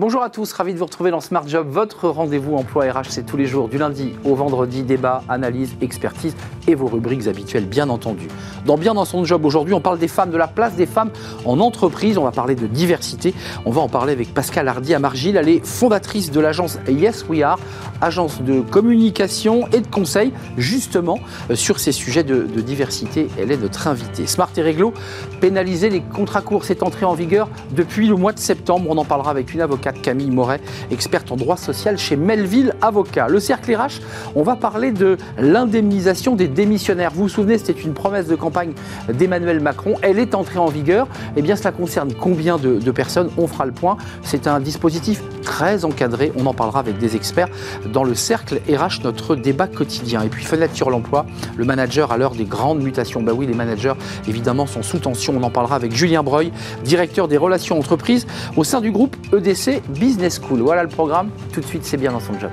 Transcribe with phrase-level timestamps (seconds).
[0.00, 1.66] Bonjour à tous, ravi de vous retrouver dans Smart Job.
[1.68, 6.36] Votre rendez-vous emploi RH, c'est tous les jours, du lundi au vendredi, débat, analyse, expertise
[6.68, 8.28] et vos rubriques habituelles, bien entendu.
[8.64, 11.10] Dans Bien dans son job, aujourd'hui, on parle des femmes, de la place des femmes
[11.44, 12.16] en entreprise.
[12.16, 13.34] On va parler de diversité.
[13.64, 15.36] On va en parler avec Pascal Hardy à Margil.
[15.36, 17.58] Elle est fondatrice de l'agence Yes We Are,
[18.00, 21.18] agence de communication et de conseil, justement,
[21.50, 23.26] euh, sur ces sujets de, de diversité.
[23.36, 24.28] Elle est notre invitée.
[24.28, 24.94] Smart et Réglo,
[25.40, 28.86] pénaliser les contrats courts, c'est entré en vigueur depuis le mois de septembre.
[28.88, 30.60] On en parlera avec une avocate Camille Moret,
[30.90, 33.28] experte en droit social chez Melville Avocat.
[33.28, 34.00] Le cercle RH,
[34.34, 37.10] on va parler de l'indemnisation des démissionnaires.
[37.14, 38.72] Vous vous souvenez, c'était une promesse de campagne
[39.12, 39.94] d'Emmanuel Macron.
[40.02, 41.08] Elle est entrée en vigueur.
[41.36, 43.30] Eh bien, cela concerne combien de, de personnes?
[43.36, 43.96] On fera le point.
[44.22, 46.32] C'est un dispositif très encadré.
[46.36, 47.48] On en parlera avec des experts
[47.92, 50.22] dans le cercle RH, notre débat quotidien.
[50.22, 51.26] Et puis, fenêtre sur l'emploi,
[51.56, 53.22] le manager à l'heure des grandes mutations.
[53.22, 53.94] Bah oui, les managers,
[54.28, 55.34] évidemment, sont sous tension.
[55.36, 56.52] On en parlera avec Julien Breuil,
[56.84, 58.26] directeur des relations entreprises
[58.56, 60.60] au sein du groupe EDC Business School.
[60.60, 61.30] Voilà le programme.
[61.52, 62.50] Tout de suite, c'est bien dans son job.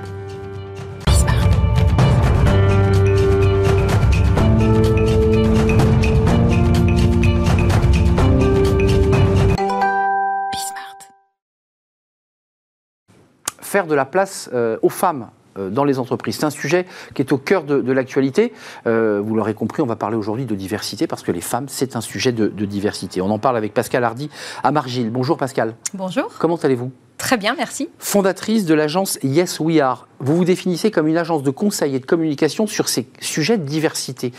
[13.60, 16.36] Faire de la place euh, aux femmes euh, dans les entreprises.
[16.36, 18.52] C'est un sujet qui est au cœur de, de l'actualité.
[18.86, 21.96] Euh, vous l'aurez compris, on va parler aujourd'hui de diversité parce que les femmes, c'est
[21.96, 23.20] un sujet de, de, diversité.
[23.20, 24.30] On en parle avec Pascal Hardy
[24.62, 25.10] à Margil.
[25.10, 25.74] Bonjour Pascal.
[25.94, 26.32] Bonjour.
[26.38, 26.92] Comment allez-vous?
[27.18, 27.88] Très bien, merci.
[27.98, 30.06] Fondatrice de l'agence Yes We Are.
[30.20, 33.64] Vous vous définissez comme une agence de conseil et de communication sur ces sujets de
[33.64, 34.32] diversité.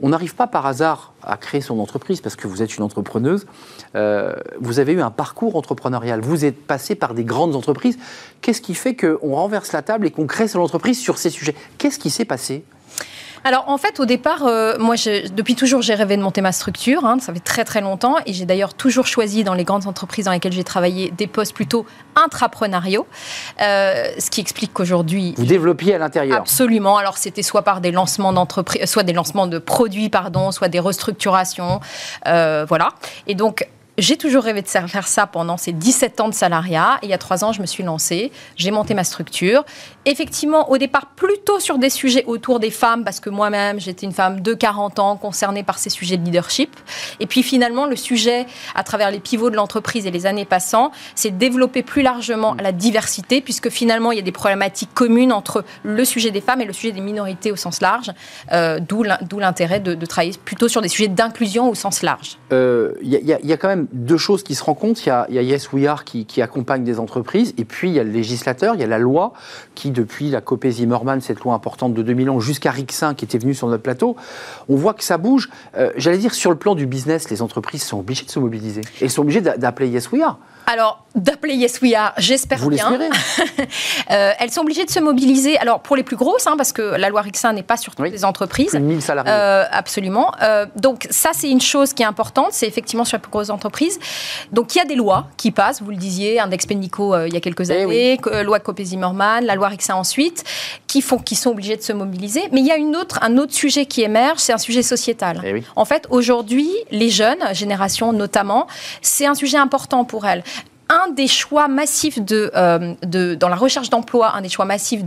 [0.00, 3.46] On n'arrive pas par hasard à créer son entreprise parce que vous êtes une entrepreneuse.
[3.96, 6.20] Euh, vous avez eu un parcours entrepreneurial.
[6.20, 7.98] Vous êtes passé par des grandes entreprises.
[8.40, 11.54] Qu'est-ce qui fait qu'on renverse la table et qu'on crée son entreprise sur ces sujets?
[11.78, 12.64] Qu'est-ce qui s'est passé?
[13.44, 16.52] Alors en fait, au départ, euh, moi, je, depuis toujours, j'ai rêvé de monter ma
[16.52, 17.04] structure.
[17.04, 20.26] Hein, ça fait très très longtemps, et j'ai d'ailleurs toujours choisi dans les grandes entreprises
[20.26, 23.06] dans lesquelles j'ai travaillé des postes plutôt intrapreneuriaux,
[23.60, 26.38] euh, ce qui explique qu'aujourd'hui vous développiez à l'intérieur.
[26.38, 26.96] Absolument.
[26.96, 30.80] Alors c'était soit par des lancements d'entreprises, soit des lancements de produits, pardon, soit des
[30.80, 31.80] restructurations,
[32.26, 32.90] euh, voilà.
[33.26, 33.66] Et donc
[34.00, 36.98] j'ai toujours rêvé de faire ça pendant ces 17 ans de salariat.
[37.02, 38.32] Et il y a trois ans, je me suis lancée.
[38.56, 39.64] J'ai monté ma structure.
[40.06, 44.12] Effectivement, au départ, plutôt sur des sujets autour des femmes, parce que moi-même, j'étais une
[44.12, 46.74] femme de 40 ans concernée par ces sujets de leadership.
[47.20, 50.92] Et puis finalement, le sujet, à travers les pivots de l'entreprise et les années passant,
[51.14, 55.32] c'est de développer plus largement la diversité, puisque finalement, il y a des problématiques communes
[55.32, 58.10] entre le sujet des femmes et le sujet des minorités au sens large.
[58.52, 59.02] Euh, D'où
[59.38, 62.38] l'intérêt de, travailler plutôt sur des sujets d'inclusion au sens large.
[62.50, 65.00] Il euh, y, y, a quand même deux choses qui se rencontrent.
[65.04, 67.64] Il y a, il y a Yes We Are qui, qui, accompagne des entreprises, et
[67.64, 69.32] puis il y a le législateur, il y a la loi
[69.74, 73.38] qui, depuis la Copé Zimmermann, cette loi importante de 2000 ans, jusqu'à Rixin qui était
[73.38, 74.16] venu sur notre plateau,
[74.68, 75.50] on voit que ça bouge.
[75.76, 78.82] Euh, J'allais dire, sur le plan du business, les entreprises sont obligées de se mobiliser.
[79.00, 80.38] Et sont obligées d'appeler Yes We Are.
[80.66, 82.92] Alors, d'appeler Yes We Are, j'espère bien.
[84.10, 85.58] euh, elles sont obligées de se mobiliser.
[85.58, 88.04] Alors, pour les plus grosses, hein, parce que la loi Rixin n'est pas sur toutes
[88.04, 88.70] oui, les entreprises.
[88.70, 89.32] Plus de 1000 salariés.
[89.32, 90.32] Euh, absolument.
[90.42, 92.50] Euh, donc, ça, c'est une chose qui est importante.
[92.52, 93.79] C'est effectivement sur les plus grosses entreprises.
[94.52, 95.82] Donc, il y a des lois qui passent.
[95.82, 98.44] Vous le disiez, Index Pénico euh, il y a quelques années, eh oui.
[98.44, 100.44] loi Copé-Zimmermann, la loi Rixin ensuite,
[100.86, 102.42] qui font, qui sont obligées de se mobiliser.
[102.52, 105.40] Mais il y a une autre, un autre sujet qui émerge, c'est un sujet sociétal.
[105.44, 105.64] Eh oui.
[105.76, 108.66] En fait, aujourd'hui, les jeunes, générations notamment,
[109.02, 110.42] c'est un sujet important pour elles
[110.90, 115.02] un des choix massifs euh, de dans la recherche d'emploi, un des choix massifs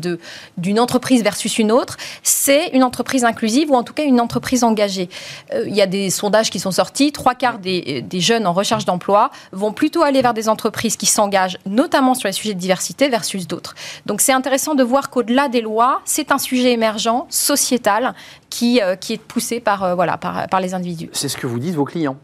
[0.57, 4.63] d'une entreprise versus une autre, c'est une entreprise inclusive ou en tout cas une entreprise
[4.63, 5.09] engagée.
[5.53, 8.53] Euh, il y a des sondages qui sont sortis, trois quarts des, des jeunes en
[8.53, 12.59] recherche d'emploi vont plutôt aller vers des entreprises qui s'engagent, notamment sur les sujets de
[12.59, 13.75] diversité versus d'autres.
[14.05, 18.13] Donc c'est intéressant de voir qu'au-delà des lois, c'est un sujet émergent, sociétal,
[18.49, 21.09] qui, euh, qui est poussé par, voilà, par, par les individus.
[21.11, 22.17] C'est ce que vous disent vos clients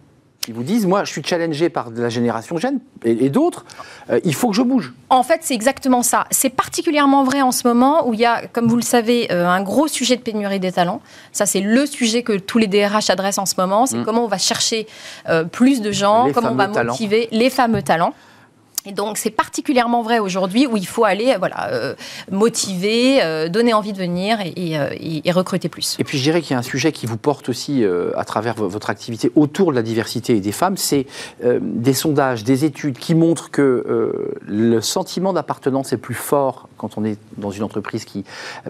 [0.49, 3.65] qui vous disent, moi, je suis challengé par la génération jeune et, et d'autres,
[4.09, 4.93] euh, il faut que je bouge.
[5.11, 6.25] En fait, c'est exactement ça.
[6.31, 9.47] C'est particulièrement vrai en ce moment où il y a, comme vous le savez, euh,
[9.47, 11.01] un gros sujet de pénurie des talents.
[11.33, 13.85] Ça, c'est le sujet que tous les DRH adressent en ce moment.
[13.85, 14.05] C'est mmh.
[14.05, 14.87] comment on va chercher
[15.27, 16.93] euh, plus de gens, les comment on va talents.
[16.93, 18.15] motiver les fameux talents.
[18.89, 21.93] Et donc, c'est particulièrement vrai aujourd'hui où il faut aller voilà, euh,
[22.31, 25.95] motiver, euh, donner envie de venir et, et, et, recruter plus.
[25.99, 28.25] Et puis, je dirais qu'il y a un sujet qui vous porte aussi euh, à
[28.25, 31.05] travers votre activité autour de la diversité et des femmes, c'est
[31.43, 36.67] euh, des sondages, des études qui montrent que euh, le sentiment d'appartenance est plus fort
[36.77, 38.23] quand on est dans une entreprise qui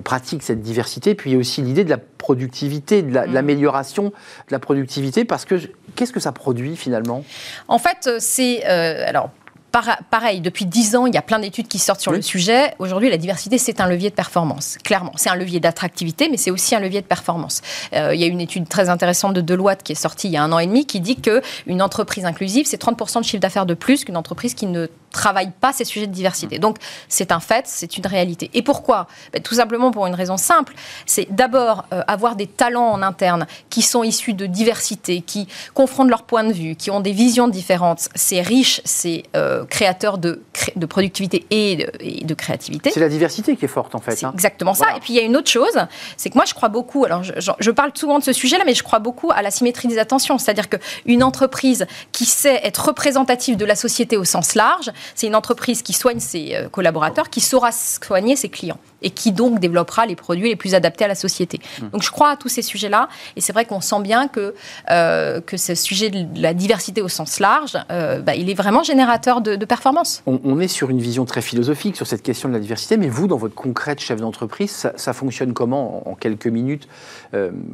[0.04, 1.16] pratique cette diversité.
[1.16, 4.14] Puis, il y a aussi l'idée de la productivité, de l'amélioration la, mmh.
[4.48, 5.56] de la productivité, parce que
[5.96, 7.24] qu'est-ce que ça produit finalement?
[7.70, 8.66] En fait, c'est...
[8.66, 9.30] alors,
[9.72, 12.74] pareil, depuis 10 ans, il y a plein d'études qui sortent sur le sujet.
[12.80, 15.12] Aujourd'hui, la diversité, c'est un levier de performance, clairement.
[15.16, 17.62] C'est un levier d'attractivité, mais c'est aussi un levier de performance.
[17.94, 20.38] Euh, il y a une étude très intéressante de Deloitte qui est sortie il y
[20.38, 23.66] a un an et demi qui dit qu'une entreprise inclusive, c'est 30% de chiffre d'affaires
[23.66, 26.60] de plus qu'une entreprise qui ne travaille pas ces sujets de diversité.
[26.60, 26.78] Donc,
[27.08, 28.50] c'est un fait, c'est une réalité.
[28.54, 29.08] Et pourquoi?
[29.34, 30.74] Ben, Tout simplement pour une raison simple.
[31.06, 36.10] C'est d'abord euh, avoir des talents en interne qui sont issus de diversité, qui confrontent
[36.10, 38.10] leurs points de vue, qui ont des visions différentes.
[38.16, 40.42] C'est riche, c'est euh, créateur de,
[40.76, 41.76] de productivité et
[42.24, 42.92] de, créativité.
[42.92, 44.16] C'est la diversité qui est forte, en fait.
[44.16, 44.32] C'est hein.
[44.34, 44.86] exactement ça.
[44.96, 45.78] Et puis, il y a une autre chose,
[46.18, 48.74] c'est que moi, je crois beaucoup, alors je, je parle souvent de ce sujet-là, mais
[48.74, 50.38] je crois beaucoup à la symétrie des attentions.
[50.38, 55.36] C'est-à-dire qu'une entreprise qui sait être représentative de la société au sens large, c'est une
[55.36, 60.06] entreprise qui soigne ses euh, collaborateurs, qui saura soigner ses clients et qui donc développera
[60.06, 61.60] les produits les plus adaptés à la société.
[61.82, 61.90] Mmh.
[61.90, 64.54] Donc je crois à tous ces sujets-là et c'est vrai qu'on sent bien que,
[64.90, 68.84] euh, que ce sujet de la diversité au sens large, euh, bah, il est vraiment
[68.84, 70.24] générateur de, performance.
[70.26, 73.28] On, est sur une vision très philosophique sur cette question de la diversité, mais vous,
[73.28, 76.88] dans votre concret de chef d'entreprise, ça, fonctionne comment en, quelques minutes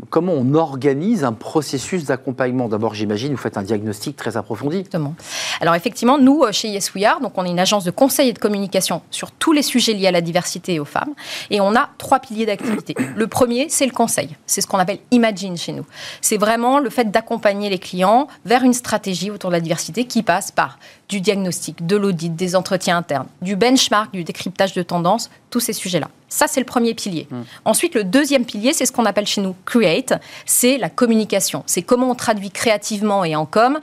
[0.10, 2.68] Comment on organise un processus d'accompagnement?
[2.68, 4.78] D'abord, j'imagine, vous faites un diagnostic très approfondi.
[4.78, 5.16] Exactement.
[5.62, 8.34] Alors effectivement, nous, chez Yes We Are, donc on est une agence de conseil et
[8.34, 11.14] de communication sur tous les sujets liés à la diversité et aux femmes.
[11.50, 12.96] Et on a trois piliers d'activité.
[13.16, 14.30] Le premier, c'est le conseil.
[14.46, 15.86] C'est ce qu'on appelle Imagine chez nous.
[16.22, 20.24] C'est vraiment le fait d'accompagner les clients vers une stratégie autour de la diversité qui
[20.24, 20.80] passe par
[21.10, 25.74] du diagnostic, de l'audit, des entretiens internes, du benchmark, du décryptage de tendances, tous ces
[25.74, 26.10] sujets-là.
[26.30, 27.28] Ça, c'est le premier pilier.
[27.30, 27.42] Mmh.
[27.66, 30.14] Ensuite, le deuxième pilier, c'est ce qu'on appelle chez nous Create,
[30.46, 31.64] c'est la communication.
[31.66, 33.80] C'est comment on traduit créativement et en com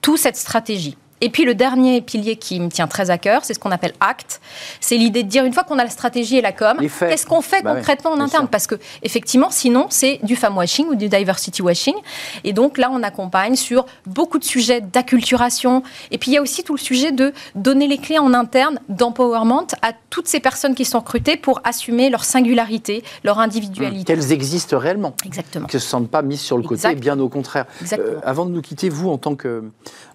[0.00, 0.96] toute cette stratégie.
[1.20, 3.94] Et puis le dernier pilier qui me tient très à cœur, c'est ce qu'on appelle
[4.00, 4.40] ACT.
[4.80, 7.40] C'est l'idée de dire une fois qu'on a la stratégie et la com, qu'est-ce qu'on
[7.40, 11.08] fait bah concrètement en interne Parce que effectivement, sinon, c'est du femme washing ou du
[11.08, 11.94] diversity washing.
[12.42, 15.82] Et donc là, on accompagne sur beaucoup de sujets d'acculturation.
[16.10, 18.80] Et puis il y a aussi tout le sujet de donner les clés en interne
[18.88, 24.04] d'empowerment à toutes ces personnes qui sont recrutées pour assumer leur singularité, leur individualité.
[24.04, 25.14] Qu'elles existent réellement.
[25.24, 25.66] Exactement.
[25.66, 27.66] Qu'elles ne se sentent pas mises sur le côté, bien au contraire.
[27.92, 29.64] Euh, avant de nous quitter, vous, en tant que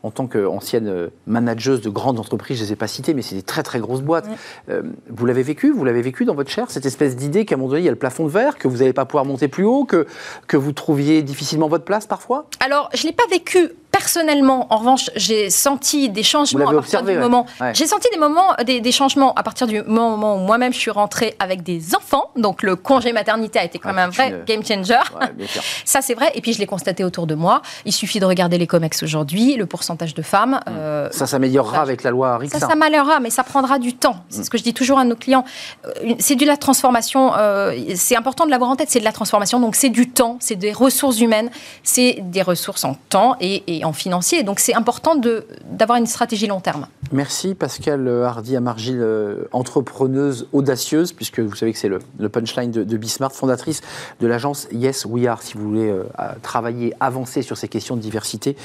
[0.03, 3.21] en tant qu'ancienne euh, manageuse de grandes entreprises, je ne les ai pas citées, mais
[3.21, 4.27] c'est des très très grosses boîtes.
[4.69, 7.57] Euh, vous l'avez vécu, vous l'avez vécu dans votre chair, cette espèce d'idée qu'à un
[7.57, 9.47] moment donné, il y a le plafond de verre, que vous n'allez pas pouvoir monter
[9.47, 10.07] plus haut, que,
[10.47, 12.47] que vous trouviez difficilement votre place parfois?
[12.63, 17.03] Alors, je ne l'ai pas vécu personnellement, en revanche, j'ai senti des changements à partir
[17.03, 17.45] du moment.
[17.73, 21.35] J'ai senti des moments, des, changements à partir du moment où moi-même je suis rentrée
[21.39, 22.31] avec des enfants.
[22.37, 25.03] Donc le congé maternité a été quand ah, même un vrai game changer.
[25.85, 26.31] ça c'est vrai.
[26.33, 27.61] Et puis je l'ai constaté autour de moi.
[27.85, 30.59] Il suffit de regarder les comex aujourd'hui, le pourcentage de femmes.
[30.65, 30.73] Hum.
[30.77, 32.57] Euh, ça s'améliorera avec la loi Rixin.
[32.57, 34.23] Ça s'améliorera, mais ça prendra du temps.
[34.29, 34.43] C'est hum.
[34.45, 35.43] ce que je dis toujours à nos clients.
[35.85, 37.33] Euh, c'est de la transformation.
[37.37, 38.89] Euh, c'est important de l'avoir en tête.
[38.89, 39.59] C'est de la transformation.
[39.59, 41.49] Donc c'est du temps, c'est des ressources humaines,
[41.83, 44.43] c'est des ressources en temps et, et en financier.
[44.43, 46.87] Donc c'est important d'avoir une stratégie long terme.
[47.11, 52.83] Merci Pascal Hardy Amargil, euh, entrepreneuse audacieuse, puisque vous savez que c'est le, punchline de,
[52.83, 53.81] de Bismarck, fondatrice
[54.19, 55.41] de l'agence Yes We Are.
[55.41, 56.03] Si vous voulez euh,
[56.43, 58.55] travailler, avancer sur ces questions de diversité,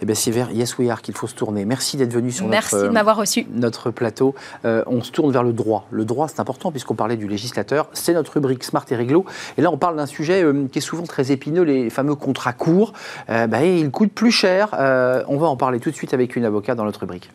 [0.00, 1.64] eh c'est vers Yes We Are qu'il faut se tourner.
[1.64, 3.46] Merci d'être venu sur Merci notre, de m'avoir reçu.
[3.52, 4.34] notre plateau.
[4.64, 5.86] Euh, on se tourne vers le droit.
[5.90, 7.88] Le droit, c'est important puisqu'on parlait du législateur.
[7.92, 9.24] C'est notre rubrique Smart et Réglo.
[9.56, 12.92] Et là, on parle d'un sujet qui est souvent très épineux, les fameux contrats courts.
[13.28, 16.44] Ben, ils coûtent plus cher euh, on va en parler tout de suite avec une
[16.44, 17.30] avocate dans notre rubrique.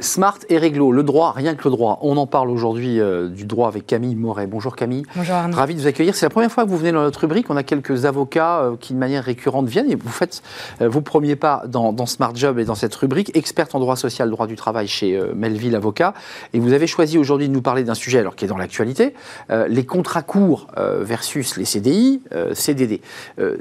[0.00, 1.98] Smart et réglo, le droit, rien que le droit.
[2.02, 4.46] On en parle aujourd'hui euh, du droit avec Camille Moret.
[4.46, 5.02] Bonjour Camille.
[5.16, 5.56] Bonjour Arnaud.
[5.56, 6.14] Ravi de vous accueillir.
[6.14, 7.50] C'est la première fois que vous venez dans notre rubrique.
[7.50, 10.44] On a quelques avocats euh, qui, de manière récurrente, viennent et vous faites
[10.82, 14.30] euh, vos premiers pas dans, Smart Job et dans cette rubrique, experte en droit social,
[14.30, 16.14] droit du travail chez Melville Avocat.
[16.52, 19.14] Et vous avez choisi aujourd'hui de nous parler d'un sujet alors qui est dans l'actualité,
[19.50, 22.22] les contrats courts versus les CDI,
[22.54, 23.02] CDD.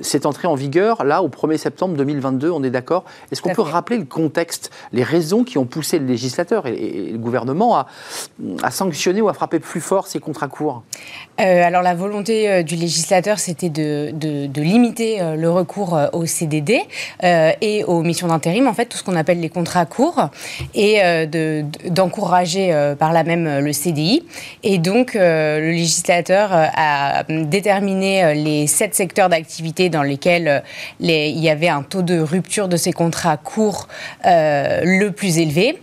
[0.02, 2.50] c'est entré en vigueur là au 1er septembre 2022.
[2.50, 6.06] On est d'accord Est-ce qu'on peut rappeler le contexte, les raisons qui ont poussé le
[6.06, 6.27] législateur
[6.66, 7.78] et, le gouvernement
[8.64, 10.84] à, sanctionner ou à frapper plus fort ces contrats courts
[11.40, 14.12] euh, Alors la volonté euh, du législateur, c'était de,
[14.56, 16.82] limiter euh, le recours au CDD
[17.24, 20.30] et aux missions d'intérim, en fait, tout ce qu'on appelle les contrats courts,
[20.74, 21.00] et
[21.90, 24.24] d'encourager par là même le CDI.
[24.64, 30.64] Et donc le législateur a déterminé les sept secteurs d'activité dans lesquels
[31.00, 33.88] il y avait un taux de rupture de ces contrats courts
[34.24, 35.80] le plus élevé.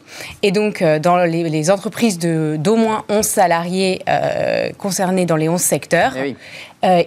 [0.46, 5.58] Et donc, euh, dans les, entreprises d'au moins 11 salariés euh, concernés dans les 11
[5.58, 6.36] secteurs, eh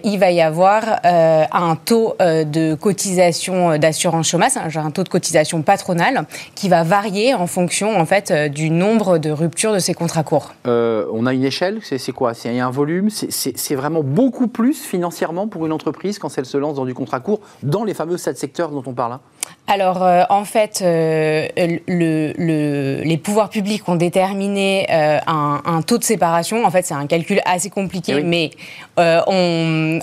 [0.02, 6.24] il va y avoir un taux de cotisation d'assurance chômage, un taux de cotisation patronale
[6.56, 10.52] qui va varier en fonction en fait du nombre de ruptures de ces contrats courts.
[10.64, 12.32] on a une échelle, c'est quoi?
[12.44, 16.46] Il y a un volume, c'est vraiment beaucoup plus financièrement pour une entreprise quand elle
[16.46, 19.20] se lance dans du contrat court dans les fameux sept secteurs dont on parle hein?
[19.70, 21.46] Alors, euh, en fait, euh,
[21.86, 26.64] les pouvoirs publics ont déterminé euh, un, taux de séparation.
[26.64, 28.50] En fait, c'est un calcul assez compliqué, eh mais
[28.96, 30.00] on,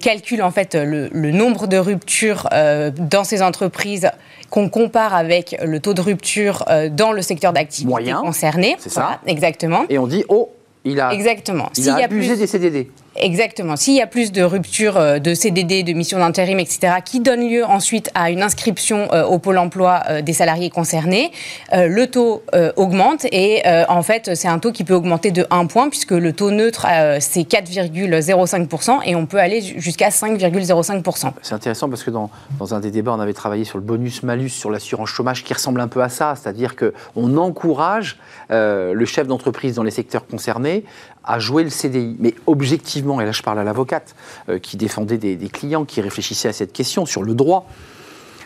[0.00, 2.48] calcule en fait le, nombre de ruptures
[2.96, 4.08] dans ces entreprises
[4.50, 8.76] qu'on compare avec le taux de rupture dans le secteur d'activité concerné.
[8.78, 9.20] C'est ça.
[9.26, 9.84] Exactement.
[9.88, 10.50] Et on dit, oh,
[10.84, 11.70] il a, Exactement.
[11.76, 12.88] Il a abusé des CDD.
[13.16, 13.76] Exactement.
[13.76, 17.48] S'il y a plus de ruptures euh, de CDD, de missions d'intérim, etc., qui donnent
[17.48, 21.32] lieu ensuite à une inscription euh, au pôle emploi euh, des salariés concernés,
[21.72, 22.42] le taux
[22.76, 26.32] augmente et en fait c'est un taux qui peut augmenter de 1 point puisque le
[26.32, 26.86] taux neutre
[27.20, 31.32] c'est 4,05% et on peut aller jusqu'à 5,05%.
[31.42, 34.50] C'est intéressant parce que dans, dans, un des débats on avait travaillé sur le bonus-malus
[34.50, 38.18] sur l'assurance chômage qui ressemble un peu à ça, c'est-à-dire qu'on encourage
[38.50, 40.84] le chef d'entreprise dans les secteurs concernés
[41.28, 42.16] à jouer le CDI.
[42.18, 44.16] Mais objectivement, et là je parle à l'avocate
[44.48, 47.68] euh, qui défendait des, des, clients qui réfléchissaient à cette question sur le droit,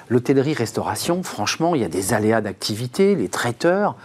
[0.08, 3.96] l'hôtellerie-restauration, franchement, il y a des aléas d'activité, les traiteurs,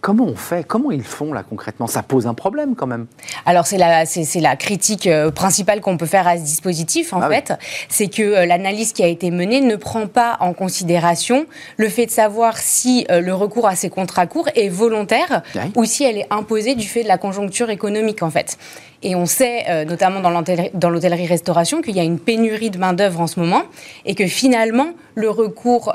[0.00, 0.64] Comment on fait?
[0.66, 1.86] Comment ils font là concrètement?
[1.86, 3.06] Ça pose un problème quand même.
[3.46, 7.20] Alors c'est la, c'est, la critique euh, principale qu'on peut faire à ce dispositif en
[7.20, 7.52] ah fait.
[7.88, 12.06] C'est que euh, l'analyse qui a été menée ne prend pas en considération le fait
[12.06, 15.42] de savoir si euh, le recours à ces contrats courts est volontaire
[15.76, 18.58] ou si elle est imposée du fait de la conjoncture économique en fait.
[19.02, 23.38] Et on sait, notamment dans l'hôtellerie-restauration, qu'il y a une pénurie de main-d'œuvre en ce
[23.38, 23.62] moment
[24.04, 25.92] et que finalement, le recours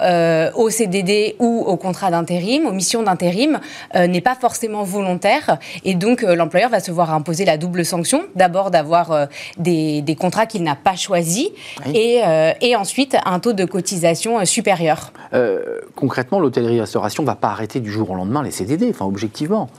[0.56, 3.60] au CDD ou au contrat d'intérim, aux missions d'intérim,
[3.96, 5.58] euh, n'est pas forcément volontaire.
[5.84, 8.24] Et donc, euh, l'employeur va se voir imposer la double sanction.
[8.36, 9.26] D'abord, d'avoir euh,
[9.58, 11.50] des, contrats qu'il n'a pas choisis
[11.94, 12.22] et,
[12.62, 15.12] et, ensuite un taux de cotisation supérieur.
[15.96, 19.70] concrètement, l'hôtellerie-restauration ne va pas arrêter du jour au lendemain les CDD, enfin, objectivement.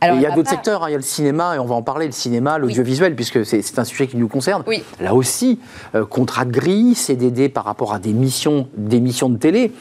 [0.00, 0.88] Alors, il y a d'autres secteurs, hein.
[0.88, 3.78] il y a le cinéma, et on va en parler, le cinéma, l'audiovisuel, puisque c'est
[3.78, 4.62] un sujet qui nous concerne.
[4.66, 4.82] Oui.
[5.00, 5.60] Là aussi,
[6.08, 9.72] contrat de grille, CDD par rapport à des missions, des missions de télé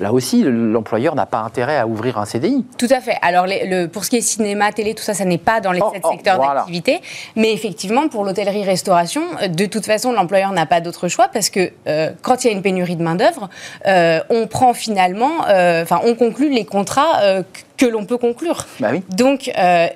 [0.00, 2.64] là aussi, l'employeur n'a pas intérêt à ouvrir un CDI.
[2.76, 3.16] Tout à fait.
[3.22, 5.80] Alors, le, pour ce qui est cinéma, télé, tout ça, ça n'est pas dans les
[5.82, 7.00] oh, sept oh, secteurs d'activité.
[7.36, 11.70] Mais effectivement, pour l'hôtellerie-restauration, euh, de toute façon, l'employeur n'a pas d'autre choix parce que
[11.86, 13.48] euh, quand il y a une pénurie de main-d'œuvre,
[13.86, 17.42] euh, on prend finalement, enfin, on conclut les contrats
[17.78, 18.66] que l'on peut conclure.
[18.80, 19.02] Bah oui.
[19.08, 19.50] Donc,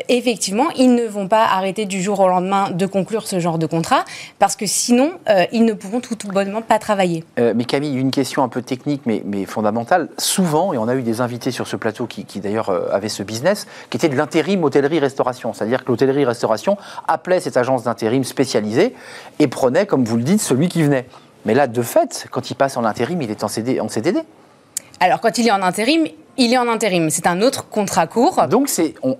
[0.08, 3.66] effectivement, ils ne vont pas arrêter du jour au lendemain de conclure ce genre de
[3.66, 4.04] contrat
[4.38, 5.12] parce que sinon,
[5.52, 7.24] ils ne pourront tout, tout bonnement pas travailler.
[7.36, 11.02] mais Camille, une question un peu technique mais, mais fondamentale souvent, et on a eu
[11.02, 14.62] des invités sur ce plateau qui, d'ailleurs euh, avaient ce business, qui était de l'intérim
[14.64, 15.52] hôtellerie-restauration.
[15.52, 16.76] C'est-à-dire que l'hôtellerie-restauration
[17.08, 18.94] appelait cette agence d'intérim spécialisée
[19.38, 21.06] et prenait, comme vous le dites, celui qui venait.
[21.44, 24.20] Mais là, de fait, quand il passe en intérim, il est en, CD, en CDD.
[25.00, 26.06] Alors, quand il est en intérim,
[26.38, 27.10] il est en intérim.
[27.10, 28.46] C'est un autre contrat court.
[28.48, 28.70] Donc,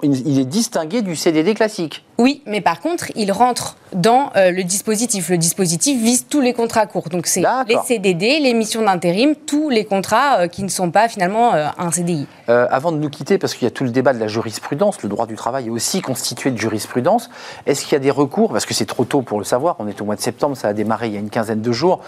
[0.03, 2.05] il est distingué du CDD classique.
[2.23, 5.29] Oui, mais par contre, il rentre dans euh, le dispositif.
[5.29, 7.09] Le dispositif vise tous les contrats courts.
[7.09, 11.09] Donc, c'est les CDD, les missions d'intérim, tous les contrats euh, qui ne sont pas
[11.09, 12.29] finalement euh, un CDI.
[12.47, 15.09] avant de nous quitter, parce qu'il y a tout le débat de la jurisprudence, le
[15.09, 17.29] droit du travail est aussi constitué de jurisprudence.
[17.67, 19.75] Est-ce qu'il y a des recours Parce que c'est trop tôt pour le savoir.
[19.81, 21.73] On est au mois de septembre, ça a démarré il y a une quinzaine de
[21.73, 22.03] jours.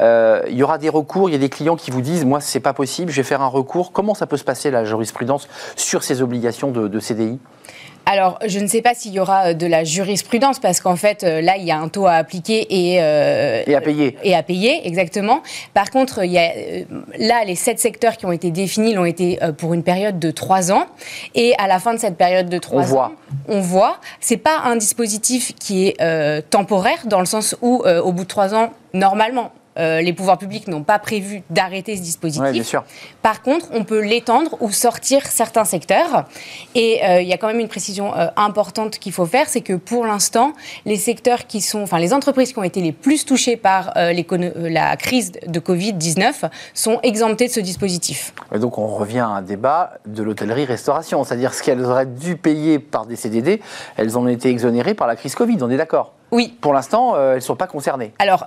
[0.00, 1.28] il y aura des recours.
[1.28, 3.40] Il y a des clients qui vous disent Moi, c'est pas possible, je vais faire
[3.40, 3.92] un recours.
[3.92, 5.46] Comment ça peut se passer, la jurisprudence,
[5.76, 7.38] sur ces obligations de, de CDI
[8.06, 11.22] alors, je ne sais pas s'il y aura euh, de la jurisprudence, parce qu'en fait,
[11.22, 14.16] euh, là, il y a un taux à appliquer et, euh, et à payer.
[14.24, 15.42] Et à payer, exactement.
[15.74, 16.50] Par contre, il y a,
[17.18, 20.72] là, les sept secteurs qui ont été définis l'ont été pour une période de trois
[20.72, 20.86] ans.
[21.34, 23.12] Et à la fin de cette période de trois on ans,
[23.48, 28.24] on voit, c'est pas un dispositif qui est temporaire, dans le sens où, au bout
[28.24, 32.74] de trois ans, normalement, euh, les pouvoirs publics n'ont pas prévu d'arrêter ce dispositif.
[33.22, 36.24] Par contre, on peut l'étendre ou sortir certains secteurs.
[36.74, 39.60] Et euh, il y a quand même une précision euh, importante qu'il faut faire, c'est
[39.60, 40.52] que pour l'instant,
[40.86, 44.96] les secteurs qui sont, enfin les entreprises qui ont été les plus touchées par la
[44.96, 48.34] crise de Covid-19 sont exemptées de ce dispositif.
[48.52, 52.78] Et donc on revient à un débat de l'hôtellerie-restauration, c'est-à-dire ce qu'elles auraient dû payer
[52.78, 53.60] par des CDD,
[53.96, 56.54] elles ont été exonérées par la crise Covid, on est d'accord oui.
[56.60, 58.12] Pour l'instant, elles ne sont pas concernées.
[58.18, 58.46] Alors,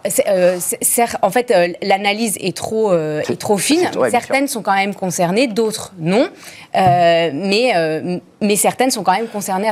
[1.21, 3.89] en fait, euh, l'analyse est trop, euh, trop fine.
[4.09, 6.29] certaines sont quand même concernées, d'autres non.
[6.75, 9.69] Euh, mais, mais certaines sont quand même concernées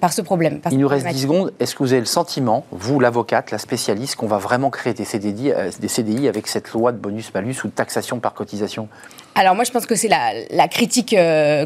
[0.00, 0.60] par ce problème.
[0.70, 1.52] Il nous reste 10 secondes.
[1.60, 5.04] Est-ce que vous avez le sentiment, vous, l'avocate, la spécialiste, qu'on va vraiment créer des
[5.04, 8.88] CDI, des CDI avec cette loi de bonus-malus ou de taxation par cotisation?
[9.34, 11.16] Alors moi, je pense que c'est la, critique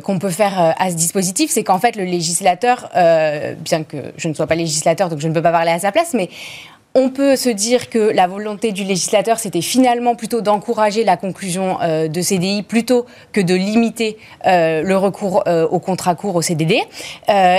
[0.04, 4.34] qu'on peut faire à ce dispositif, c'est qu'en fait, le législateur, bien que je ne
[4.34, 6.30] sois pas législateur, donc je ne peux pas parler à sa place, mais
[6.94, 11.78] on peut se dire que la volonté du législateur, c'était finalement plutôt d'encourager la conclusion
[11.82, 16.82] euh, de CDI plutôt que de limiter euh, le recours au contrat court, au CDD.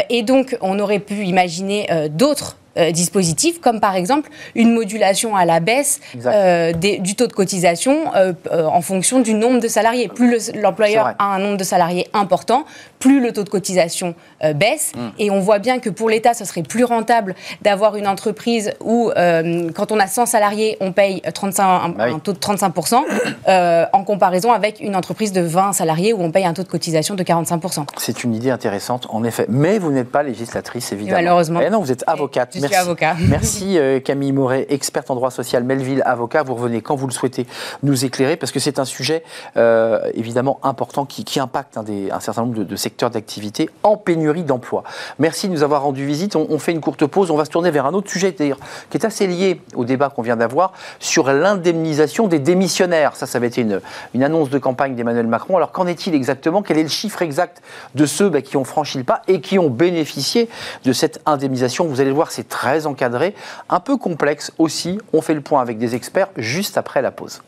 [0.09, 5.43] et donc, on aurait pu imaginer d'autres euh, dispositifs, comme par exemple une modulation à
[5.43, 10.07] la baisse euh, du taux de cotisation euh, en fonction du nombre de salariés.
[10.07, 12.65] Plus l'employeur a un nombre de salariés important,
[12.99, 14.13] plus le taux de cotisation
[14.55, 14.91] baisse.
[14.95, 14.99] Mm.
[15.17, 19.11] Et on voit bien que pour l'État, ce serait plus rentable d'avoir une entreprise où,
[19.15, 24.51] quand on a 100 salariés, on paye 35, bah un, taux de 35%, en comparaison
[24.51, 27.85] avec une entreprise de 20 salariés où on paye un taux de cotisation de 45%.
[27.97, 29.45] C'est une idée intéressante, en effet.
[29.49, 31.17] Mais vous n'êtes pas législatrice, évidemment.
[31.17, 31.59] malheureusement.
[31.63, 32.57] Eh non, vous êtes avocate.
[32.59, 32.75] Merci.
[32.75, 33.15] avocat.
[33.19, 36.41] Merci euh, Camille Moret, experte en droit social, Melville, avocat.
[36.41, 37.45] Vous revenez quand vous le souhaitez
[37.83, 39.23] nous éclairer parce que c'est un sujet
[39.57, 44.41] euh, évidemment important qui, impacte un, des, un, certain nombre de, secteurs d'activité en pénurie
[44.41, 44.83] d'emploi.
[45.19, 46.35] Merci de nous avoir rendu visite.
[46.35, 47.29] On, fait une courte pause.
[47.29, 48.57] On va se tourner vers un autre sujet d'ailleurs
[48.89, 53.15] qui est assez lié au débat qu'on vient d'avoir sur l'indemnisation des démissionnaires.
[53.15, 53.79] Ça, ça avait été une,
[54.13, 55.57] une annonce de campagne d'Emmanuel Macron.
[55.57, 56.61] Alors qu'en est-il exactement?
[56.61, 57.61] Quel est le chiffre exact
[57.95, 60.49] de ceux bah, qui ont franchi le pas et qui ont bénéficié
[60.83, 61.85] de cette indemnisation?
[61.85, 63.35] Vous allez le voir, c'est très encadré,
[63.69, 64.99] un peu complexe aussi.
[65.13, 67.41] On fait le point avec des experts juste après la pause.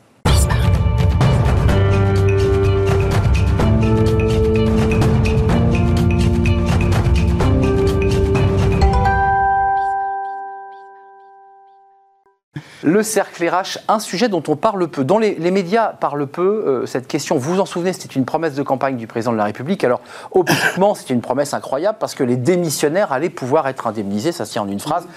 [12.83, 15.03] Le cercle RH, un sujet dont on parle peu.
[15.03, 18.55] Dans les, médias parlent peu, euh, cette question, vous vous en souvenez, c'était une promesse
[18.55, 19.83] de campagne du président de la République.
[19.83, 24.45] Alors, objectivement, c'était une promesse incroyable parce que les démissionnaires allaient pouvoir être indemnisés, ça
[24.45, 25.07] se tient en une phrase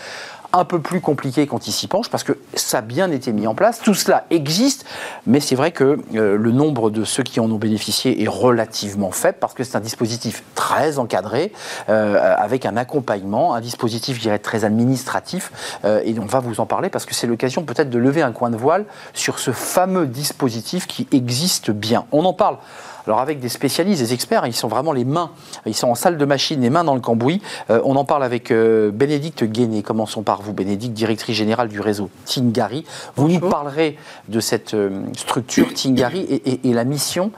[0.55, 3.47] un peu plus compliqué quand il s'y penche, parce que ça a bien été mis
[3.47, 3.81] en place.
[3.81, 4.87] Tout cela existe,
[5.27, 9.11] mais c'est vrai que euh, le nombre de ceux qui en ont bénéficié est relativement
[9.11, 11.53] faible, parce que c'est un dispositif très encadré,
[11.89, 15.79] euh, avec un accompagnement, un dispositif, je dirais, très administratif.
[15.85, 18.33] Euh, et on va vous en parler, parce que c'est l'occasion peut-être de lever un
[18.33, 22.07] coin de voile sur ce fameux dispositif qui existe bien.
[22.13, 22.59] On en parle
[23.07, 25.31] alors avec des spécialistes, des experts, ils sont vraiment les mains,
[25.67, 27.43] ils sont en salle de machine, les mains dans le cambouis.
[27.71, 29.83] Euh, on en parle avec euh, Bénédicte Guéné.
[29.83, 32.85] Commençons par vous, Bénédicte, directrice générale du réseau Tingari.
[33.17, 37.31] Vous nous parlerez de cette euh, structure Tingari et, la mission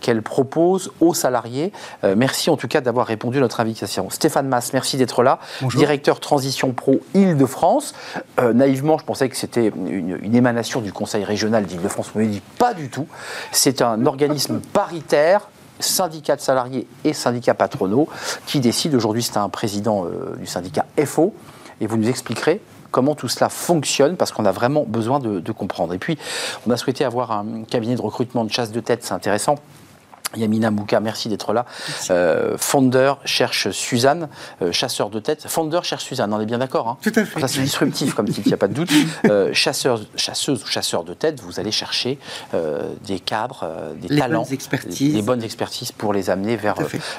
[0.00, 1.72] qu'elle propose aux salariés.
[2.16, 4.10] merci en tout cas d'avoir répondu à notre invitation.
[4.10, 5.38] Stéphane Mass, merci d'être là,
[5.76, 7.94] directeur Transition Pro Île-de-France.
[8.54, 12.10] naïvement, je pensais que c'était une, émanation du Conseil régional d'Île-de-France.
[12.16, 13.06] Dit pas du tout.
[13.52, 15.48] C'est un organisme par paritaire
[15.80, 18.08] syndicats de salariés et syndicats patronaux
[18.46, 18.94] qui décide.
[18.94, 21.34] Aujourd'hui, c'est un président euh, du syndicat FO.
[21.80, 22.60] Et vous nous expliquerez
[22.92, 25.92] comment tout cela fonctionne, parce qu'on a vraiment besoin de, comprendre.
[25.92, 26.16] Et puis,
[26.66, 29.56] on a souhaité avoir un cabinet de recrutement de chasse de tête, c'est intéressant.
[30.36, 31.66] Yamina Mouka, merci d'être là.
[32.10, 34.28] Euh, Founder cherche Suzanne,
[34.62, 35.46] euh, chasseur de tête.
[35.48, 37.40] Founder cherche Suzanne, on est bien d'accord hein Tout à fait.
[37.40, 38.90] Ça, c'est disruptif comme titre, il n'y a pas de doute.
[39.26, 42.18] Euh, chasseur, chasseuse ou chasseur de tête, vous allez chercher
[43.06, 43.66] des cadres,
[44.00, 46.76] des les talents, bonnes des bonnes expertises pour les amener vers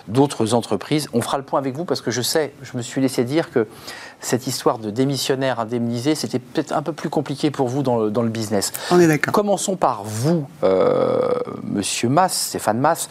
[0.08, 1.10] d'autres entreprises.
[1.14, 3.52] On fera le point avec vous parce que je sais, je me suis laissé dire
[3.52, 3.68] que
[4.22, 8.10] cette histoire de démissionnaire indemnisé, c'était peut-être un peu plus compliqué pour vous dans le,
[8.10, 8.72] dans le business.
[8.92, 9.34] On est d'accord.
[9.34, 10.48] Commençons par vous,
[11.64, 13.07] Monsieur Mass, Stéphane Mass.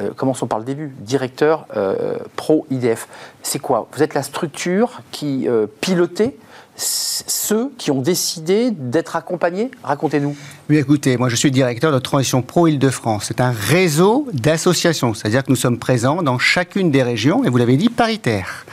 [0.00, 0.92] Euh, commençons par le début.
[1.00, 3.08] Directeur euh, pro IDF.
[3.42, 3.88] C'est quoi?
[3.92, 5.48] Vous êtes la structure qui
[5.80, 6.36] pilotait
[6.76, 9.70] ceux qui ont décidé d'être accompagnés?
[9.82, 10.36] Racontez-nous.
[10.68, 13.26] Oui, écoutez, moi je suis directeur de Transition Pro Île-de-France.
[13.28, 17.58] C'est un réseau d'associations, c'est-à-dire que nous sommes présents dans chacune des régions, et vous
[17.58, 18.64] l'avez dit, paritaire.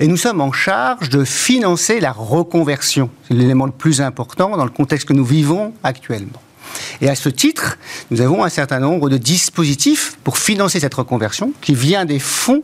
[0.00, 3.10] Et nous sommes en charge de financer la reconversion.
[3.26, 6.40] C'est l'élément le plus important dans le contexte que nous vivons actuellement.
[7.00, 7.78] Et à ce titre,
[8.10, 12.62] nous avons un certain nombre de dispositifs pour financer cette reconversion qui vient des fonds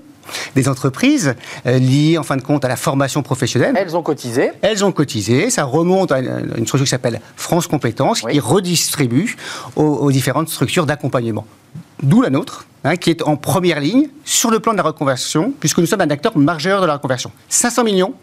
[0.55, 1.35] des entreprises
[1.67, 3.75] euh, liées en fin de compte à la formation professionnelle.
[3.77, 4.51] Elles ont cotisé.
[4.63, 5.51] Elles ont cotisé.
[5.51, 9.37] Ça remonte à une, structure qui s'appelle France Compétences, qui redistribue
[9.77, 11.47] aux, différentes structures d'accompagnement.
[12.03, 15.53] D'où la nôtre, hein, qui est en première ligne sur le plan de la reconversion,
[15.61, 17.31] puisque nous sommes un acteur majeur de la reconversion.
[17.49, 18.15] 500 millions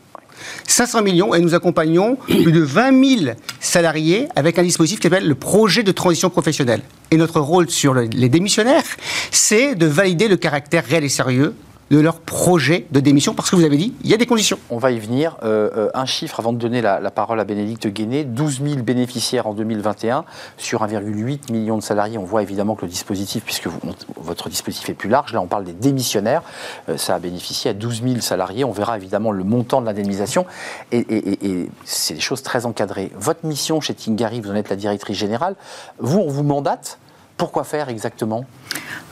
[0.68, 5.28] 500 millions et nous accompagnons plus de 20 000 salariés avec un dispositif qui s'appelle
[5.28, 6.82] le projet de transition professionnelle.
[7.12, 8.84] Et notre rôle sur les démissionnaires,
[9.32, 11.56] c'est de valider le caractère réel et sérieux
[11.92, 14.58] de leur projet de démission Parce que vous avez dit, il y a des conditions.
[14.70, 15.38] On va y venir.
[15.44, 19.46] Euh, euh, un chiffre avant de donner la, parole à Bénédicte Guéné 12 000 bénéficiaires
[19.46, 20.24] en 2021
[20.56, 22.18] sur 1,8 million de salariés.
[22.18, 23.68] On voit évidemment que le dispositif, puisque
[24.16, 26.44] votre dispositif est plus large, là on parle des démissionnaires,
[26.88, 28.64] euh, ça a bénéficié à 12 000 salariés.
[28.64, 30.46] On verra évidemment le montant de l'indemnisation
[30.94, 33.12] et, et c'est des choses très encadrées.
[33.20, 35.56] Votre mission chez Tingari, vous en êtes la directrice générale.
[36.00, 37.00] Vous, on vous mandate
[37.42, 38.46] Pourquoi faire exactement?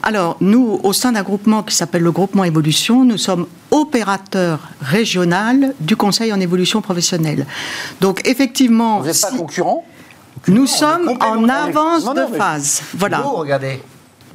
[0.04, 5.74] Alors, nous, au sein d'un groupement qui s'appelle le groupement Évolution, nous sommes opérateur régional
[5.80, 7.44] du Conseil en évolution professionnelle.
[8.00, 9.00] Donc, effectivement...
[9.00, 9.84] Vous n'êtes pas concurrent?
[10.46, 12.82] Nous sommes en avance de phase.
[12.94, 13.18] Voilà.
[13.18, 13.82] Regardez.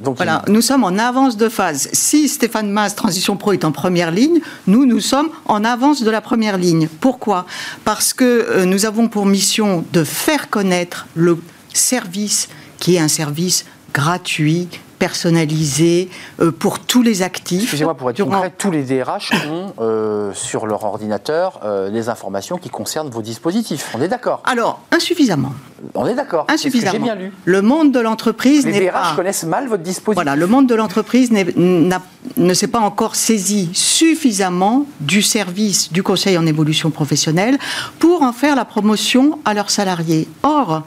[0.02, 1.88] Donc, voilà, nous sommes en avance de phase.
[1.94, 6.10] Si Stéphane Maas, Transition Pro, est en première ligne, nous, nous sommes en avance de
[6.10, 6.86] la première ligne.
[7.00, 7.46] Pourquoi?
[7.82, 11.38] Parce que euh, nous avons pour mission de faire connaître le
[11.72, 13.64] service qui est un service
[13.96, 17.62] gratuit, personnalisé euh, pour tous les actifs.
[17.62, 22.58] Excusez-moi, pour être concret, tous les DRH ont euh, sur leur ordinateur euh, les informations
[22.58, 23.94] qui concernent vos dispositifs.
[23.94, 25.54] On est d'accord Alors, insuffisamment.
[25.94, 26.44] On est d'accord.
[26.48, 26.92] Insuffisamment.
[26.92, 27.32] J'ai bien lu.
[27.46, 28.78] Le monde de l'entreprise n'est pas...
[28.78, 30.22] Les DRH connaissent mal votre dispositif.
[30.22, 36.36] Voilà, le monde de l'entreprise ne s'est pas encore saisi suffisamment du service du conseil
[36.36, 37.58] en évolution professionnelle
[37.98, 40.28] pour en faire la promotion à leurs salariés.
[40.42, 40.82] Or,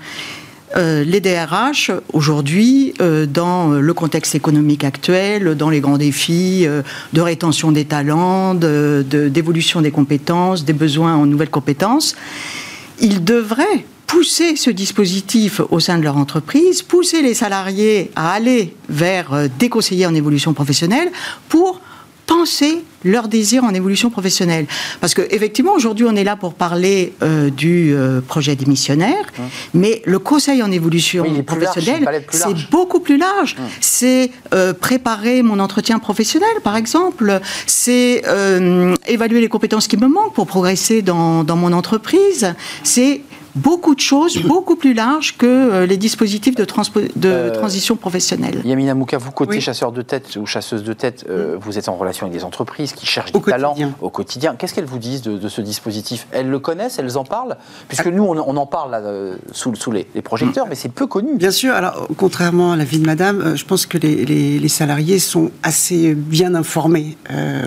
[0.77, 6.83] euh, les DRH, aujourd'hui, euh, dans le contexte économique actuel, dans les grands défis euh,
[7.13, 12.15] de rétention des talents, d'évolution des compétences, des besoins en nouvelles compétences,
[13.01, 18.75] ils devraient pousser ce dispositif au sein de leur entreprise, pousser les salariés à aller
[18.89, 21.11] vers des conseillers en évolution professionnelle
[21.47, 21.79] pour
[22.29, 24.67] penser leur désir en évolution professionnelle.
[25.01, 29.41] Parce qu'effectivement, aujourd'hui, on est là pour parler euh, du euh, projet démissionnaire, mmh.
[29.73, 33.55] mais le conseil en évolution professionnelle, c'est beaucoup plus large.
[33.55, 33.61] Mmh.
[33.81, 37.39] C'est euh, préparer mon entretien professionnel, par exemple.
[37.65, 38.21] C'est
[39.07, 42.53] évaluer les compétences qui me manquent pour progresser dans, dans mon entreprise.
[42.83, 43.21] C'est
[43.55, 48.61] beaucoup de choses, beaucoup plus larges que euh, les dispositifs de, de euh, transition professionnelle.
[48.65, 51.95] Yamina Mouka, vous, côté chasseur de tête ou chasseuse de tête, euh, vous êtes en
[51.95, 54.55] relation avec des entreprises qui cherchent des talents au quotidien.
[54.55, 56.27] Qu'est-ce qu'elles vous disent de, ce dispositif?
[56.31, 57.57] Elles le connaissent, elles en parlent?
[57.87, 61.37] Puisque nous, on, en parle sous, sous les, projecteurs, mais c'est peu connu.
[61.37, 65.49] Bien sûr, alors contrairement à la vie de madame, je pense que les, salariés sont
[65.63, 67.17] assez bien informés.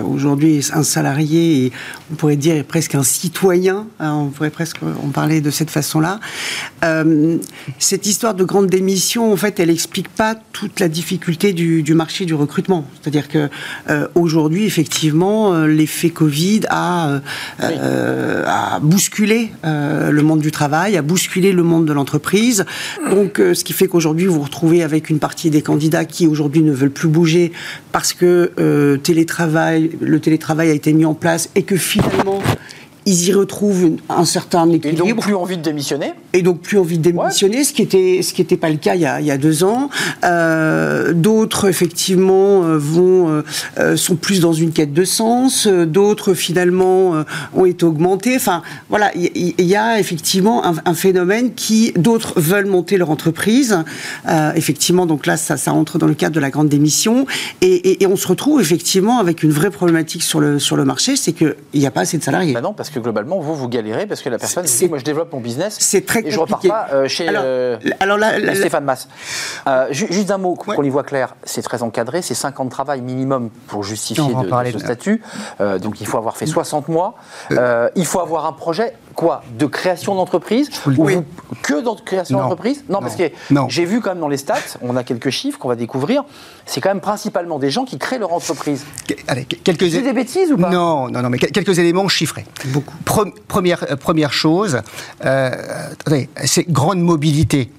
[0.09, 1.71] Aujourd'hui, un salarié,
[2.11, 3.87] on pourrait dire, est presque un citoyen.
[3.99, 6.19] Hein, on pourrait presque en parler de cette façon-là.
[6.83, 7.37] Euh,
[7.77, 12.25] cette histoire de grande démission, en fait, elle explique pas toute la difficulté du, marché
[12.25, 12.85] du recrutement.
[13.01, 13.49] C'est-à-dire que
[13.89, 17.19] euh, aujourd'hui, effectivement, euh, l'effet Covid a,
[17.59, 22.65] a bousculé le monde du travail, a bousculé le monde de l'entreprise.
[23.09, 26.61] Donc, ce qui fait qu'aujourd'hui, vous vous retrouvez avec une partie des candidats qui aujourd'hui
[26.61, 27.51] ne veulent plus bouger
[27.91, 32.41] parce que télétravail, le télétravail a été mis en place et que finalement
[33.05, 35.05] ils y retrouvent un certain équilibre.
[35.05, 38.21] Et donc plus envie de démissionner Et donc plus envie de démissionner, ce qui était
[38.21, 39.89] ce qui n'était pas le cas il y a, il y a deux ans.
[40.23, 43.43] Euh, d'autres effectivement euh, vont
[43.77, 45.67] euh, sont plus dans une quête de sens.
[45.67, 48.35] D'autres finalement ont été augmentés.
[48.35, 53.77] Enfin voilà, il y, a effectivement un, phénomène qui d'autres veulent monter leur entreprise.
[54.55, 57.25] effectivement, donc là ça, ça entre dans le cadre de la grande démission
[57.61, 61.15] et, et, on se retrouve effectivement avec une vraie problématique sur le sur le marché,
[61.15, 62.53] c'est qu'il n'y a pas assez de salariés.
[62.53, 65.03] Bah non, parce que globalement, vous, vous galérez parce que la personne dit Moi, je
[65.03, 65.77] développe mon business.
[65.79, 68.19] C'est très et je repars pas euh, chez alors, euh, alors
[68.55, 69.07] Stéphane Mass.
[69.67, 72.21] Euh, juste un mot, qu'on y voit clair c'est très encadré.
[72.21, 75.21] C'est 5 ans de travail minimum pour justifier de, ce statut.
[75.81, 77.15] donc, il faut avoir fait 60 mois.
[77.95, 81.17] il faut avoir un projet quoi De création d'entreprise oui.
[81.61, 83.23] Que de création d'entreprise non, parce que
[83.69, 86.23] j'ai vu quand même dans les stats, on a quelques chiffres qu'on va découvrir,
[86.65, 88.85] c'est quand même principalement des gens qui créent leur entreprise.
[89.27, 89.89] Allez, quelques...
[89.89, 92.45] C'est des bêtises ou pas Non, non, non, mais quelques éléments chiffrés.
[92.65, 92.95] Beaucoup.
[93.47, 94.81] première, euh, première chose,
[95.25, 95.51] euh,
[96.43, 97.69] c'est grande mobilité.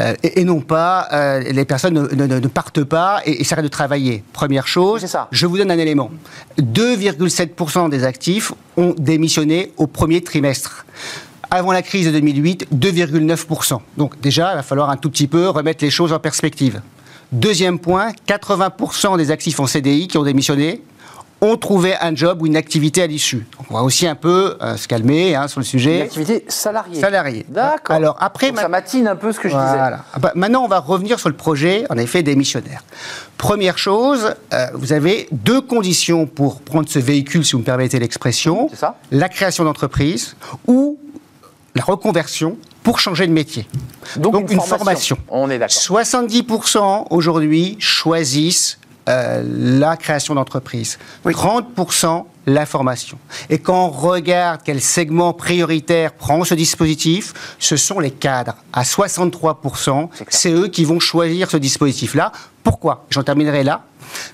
[0.00, 4.24] Euh, et, non pas euh, les personnes ne, partent pas et, et s'arrêtent de travailler.
[4.32, 5.28] Première chose, ça.
[5.30, 6.10] je vous donne un élément.
[6.58, 10.84] 2,7% des actifs ont démissionné au premier trimestre.
[11.50, 13.78] Avant la crise de 2008, 2,9%.
[13.96, 16.80] Donc déjà, il va falloir un tout petit peu remettre les choses en perspective.
[17.30, 20.82] Deuxième point, 80% des actifs en CDI qui ont démissionné
[21.44, 23.46] ont trouvé un job ou une activité à l'issue.
[23.70, 25.96] on va aussi un peu euh, se calmer hein, sur le sujet.
[25.96, 27.00] Une activité salariée.
[27.00, 27.46] Salariée.
[27.48, 27.96] D'accord.
[27.96, 29.78] Alors après, ça matine un peu ce que je disais.
[29.78, 32.82] Ah bah, maintenant, on va revenir sur le projet, en effet, des missionnaires.
[33.38, 37.98] Première chose, euh, vous avez deux conditions pour prendre ce véhicule, si vous me permettez
[37.98, 38.68] l'expression.
[38.70, 38.96] C'est ça.
[39.10, 40.98] La création d'entreprise ou
[41.74, 43.66] la reconversion pour changer de métier.
[44.16, 45.16] Donc, une, formation.
[45.28, 45.74] On est d'accord.
[45.74, 50.98] 70% aujourd'hui choisissent euh, la création d'entreprise.
[51.26, 53.18] 30% la formation.
[53.48, 58.56] Et quand on regarde quel segment prioritaire prend ce dispositif, ce sont les cadres.
[58.72, 62.32] À 63%, c'est eux qui vont choisir ce dispositif-là.
[62.62, 63.06] Pourquoi?
[63.10, 63.82] J'en terminerai là.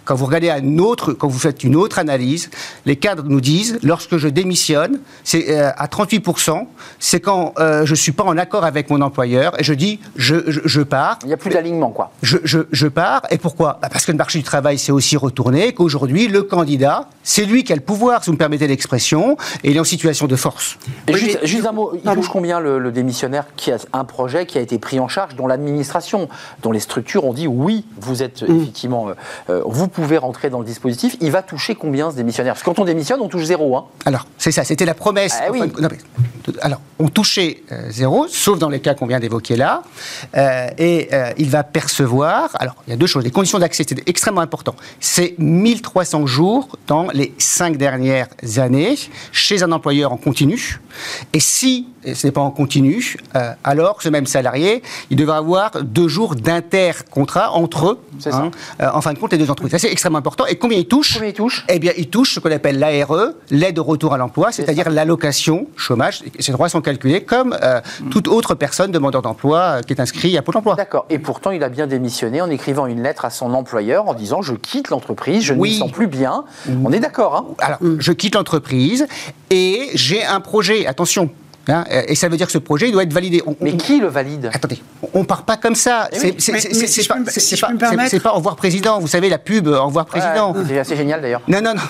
[0.04, 2.50] Quand vous regardez un autre, quand vous faites une autre analyse,
[2.86, 6.66] les cadres nous disent, lorsque je démissionne, c'est euh, à 38%,
[6.98, 10.50] c'est quand euh, je suis pas en accord avec mon employeur et je dis, je,
[10.50, 11.18] je, je pars.
[11.22, 12.10] Il n'y a plus d'alignement, quoi.
[12.22, 13.22] Je, je, je pars.
[13.30, 13.78] Et pourquoi?
[13.82, 17.64] Bah Parce que le marché du travail s'est aussi retourné, qu'aujourd'hui, le candidat, c'est lui
[17.64, 20.36] qui a le pouvoir, si vous me permettez l'expression, et il est en situation de
[20.36, 20.78] force.
[21.06, 24.46] Et juste, juste un mot, il touche combien le, le démissionnaire qui a un projet
[24.46, 26.28] qui a été pris en charge, dont l'administration,
[26.62, 28.60] dont les structures ont dit oui, vous êtes Mmh.
[28.60, 29.08] effectivement,
[29.48, 31.16] euh, euh, vous pouvez rentrer dans le dispositif.
[31.20, 32.54] Il va toucher combien ce démissionnaire?
[32.54, 33.76] Parce que quand on démissionne, on touche zéro.
[33.76, 33.86] Hein.
[34.04, 35.36] Alors, c'est ça, c'était la promesse.
[35.40, 35.60] Ah oui.
[35.62, 35.98] Enfin, non, mais-
[36.62, 39.82] alors, on touchait euh, zéro, sauf dans les cas qu'on vient d'évoquer là,
[40.36, 42.50] euh, et il va percevoir.
[42.58, 43.24] Alors, il y a deux choses.
[43.24, 44.74] Les conditions d'accès, c'est extrêmement important.
[45.00, 48.96] C'est 1300 jours dans les cinq dernières années
[49.32, 50.80] chez un employeur en continu.
[51.32, 55.36] Et si et ce n'est pas en continu, euh, alors ce même salarié, il devra
[55.36, 58.50] avoir deux jours d'intercontrat entre eux, C'est ça.
[58.80, 59.72] euh, en fin de compte, les deux entreprises.
[59.72, 60.46] Ça, c'est extrêmement important.
[60.46, 61.64] Et combien il touche Combien il touche?
[61.68, 65.66] Eh bien, il touche ce qu'on appelle l'ARE, l'aide au retour à l'emploi, c'est-à-dire l'allocation
[65.76, 66.22] chômage.
[66.38, 70.36] Ces droits sont calculés comme euh, toute autre personne demandeur d'emploi euh, qui est inscrit
[70.38, 70.74] à Pôle emploi.
[70.76, 71.06] D'accord.
[71.10, 74.42] Et pourtant, il a bien démissionné en écrivant une lettre à son employeur en disant
[74.42, 75.70] Je quitte l'entreprise, je ne Oui.
[75.70, 76.44] m'y sens plus bien.
[76.84, 77.44] On est d'accord, hein?
[77.58, 79.06] Alors, je quitte l'entreprise
[79.50, 81.30] et j'ai un projet, attention.
[81.68, 83.42] Hein, euh, et ça veut dire que ce projet il doit être validé.
[83.46, 84.50] On- Mais on- qui le valide?
[84.52, 84.78] Attendez,
[85.14, 86.08] on part pas comme ça.
[86.12, 86.58] C'est pas- peux me-
[87.30, 88.98] c'est- si pas- permettre- pas au revoir président.
[89.00, 90.52] Vous savez la pub euh, au revoir président.
[90.52, 91.42] Ouais, C'est assez génial d'ailleurs.
[91.48, 91.82] Non, non, non.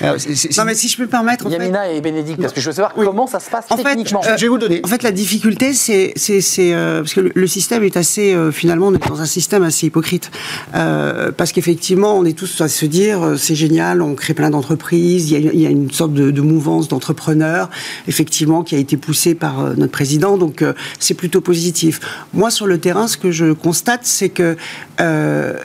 [0.00, 0.16] mais, euh,
[0.58, 2.66] Non, mais si je peux me permettre, en fait, Yamina et Bénédicte, parce que je
[2.66, 4.22] veux savoir comment ça se passe En fait, techniquement.
[4.22, 4.80] je vais vous le donner.
[4.84, 8.50] En fait, la difficulté, c'est, c'est, c'est, euh, parce que le, système est assez, euh,
[8.52, 10.30] finalement, on est dans un système assez hypocrite,
[10.74, 14.50] Euh, parce qu'effectivement, on est tous à se dire, euh, c'est génial, on crée plein
[14.50, 17.70] d'entreprises, il y a, il y a une sorte de, de mouvance d'entrepreneurs,
[18.08, 22.00] effectivement, qui a été poussée par euh, notre président, donc euh, c'est plutôt positif.
[22.32, 24.56] Moi, sur le terrain, ce que je constate, c'est que
[25.00, 25.58] euh,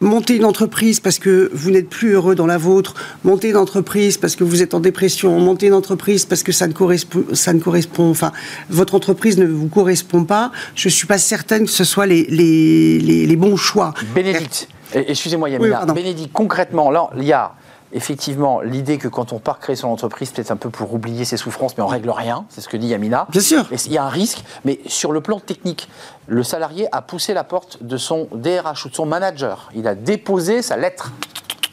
[0.00, 4.16] monter une entreprise parce que vous n'êtes plus heureux dans la vôtre, monter une entreprise
[4.18, 7.52] parce que vous êtes en dépression, monter une entreprise parce que ça ne correspond, ça
[7.52, 8.32] ne correspond, enfin,
[8.68, 12.98] votre entreprise ne vous correspond pas, je suis pas certaine que ce soit les, les,
[12.98, 13.94] les, les bons choix.
[14.14, 15.86] Bénédicte, excusez-moi Yamina.
[15.86, 17.52] Bénédicte, concrètement, là, il y a
[17.94, 21.36] effectivement l'idée que quand on part créer son entreprise, peut-être un peu pour oublier ses
[21.36, 23.26] souffrances, mais on règle rien, c'est ce que dit Yamina.
[23.30, 23.64] Bien sûr.
[23.72, 25.88] Et il y a un risque, mais sur le plan technique,
[26.26, 29.70] le salarié a poussé la porte de son DRH ou de son manager.
[29.74, 31.12] Il a déposé sa lettre.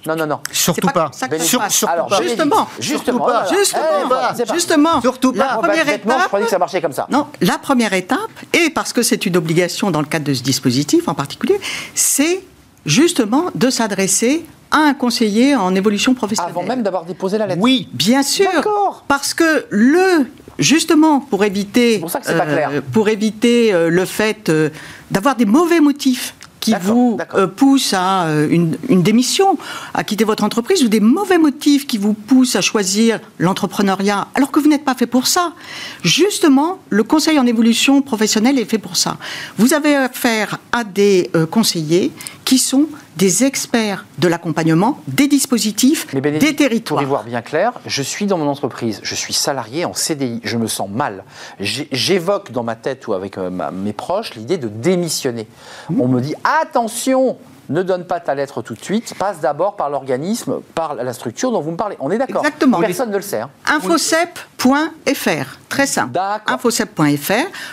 [0.08, 0.40] Non, non, non.
[0.52, 1.10] Surtout pas pas.
[1.14, 2.22] ça que Sur- surtout Alors, pas.
[2.24, 3.24] Justement, justement, surtout pas.
[3.44, 3.50] voilà.
[3.60, 5.54] Justement, Eh, voilà, justement, Surtout la pas.
[5.54, 7.06] Moi, première bêtement, je étape, croyais que ça marchait comme ça.
[7.12, 8.18] Non, la première étape,
[8.54, 11.60] et parce que c'est une obligation dans le cadre de ce dispositif en particulier,
[11.94, 12.42] c'est
[12.86, 16.54] justement de s'adresser à un conseiller en évolution professionnelle.
[16.56, 17.62] Avant même d'avoir déposé la lettre.
[17.62, 19.04] Oui, Bien sûr, D'accord.
[19.08, 20.26] parce que le
[20.60, 22.82] justement pour éviter pour ça que c'est pas clair.
[22.94, 24.70] pour éviter euh, le fait euh,
[25.10, 29.58] d'avoir des mauvais motifs qui vous euh, poussent à euh, une, une démission,
[29.94, 34.52] à quitter votre entreprise, ou des mauvais motifs qui vous poussent à choisir l'entrepreneuriat, alors
[34.52, 35.54] que vous n'êtes pas fait pour ça.
[36.04, 39.18] Justement, le conseil en évolution professionnelle est fait pour ça.
[39.58, 42.12] Vous avez affaire à des euh, conseillers
[42.46, 47.02] qui sont des experts de l'accompagnement, des dispositifs, des Bénédicte, pour territoires.
[47.02, 50.58] y voir bien clair, je suis dans mon entreprise, je suis salarié en CDI, je
[50.58, 51.24] me sens mal.
[51.60, 55.48] J'évoque dans ma tête ou avec euh, mes proches l'idée de démissionner.
[56.00, 57.38] On me dit attention,
[57.70, 61.52] ne donne pas ta lettre tout de suite, passe d'abord par l'organisme, par la structure
[61.52, 61.96] dont vous me parlez.
[62.00, 62.80] On est d'accord Exactement.
[62.80, 63.40] Personne ne le sait.
[63.40, 63.50] hein.
[63.66, 66.12] infocep.fr, très simple.
[66.12, 66.54] D'accord.
[66.56, 67.32] Infocep.fr.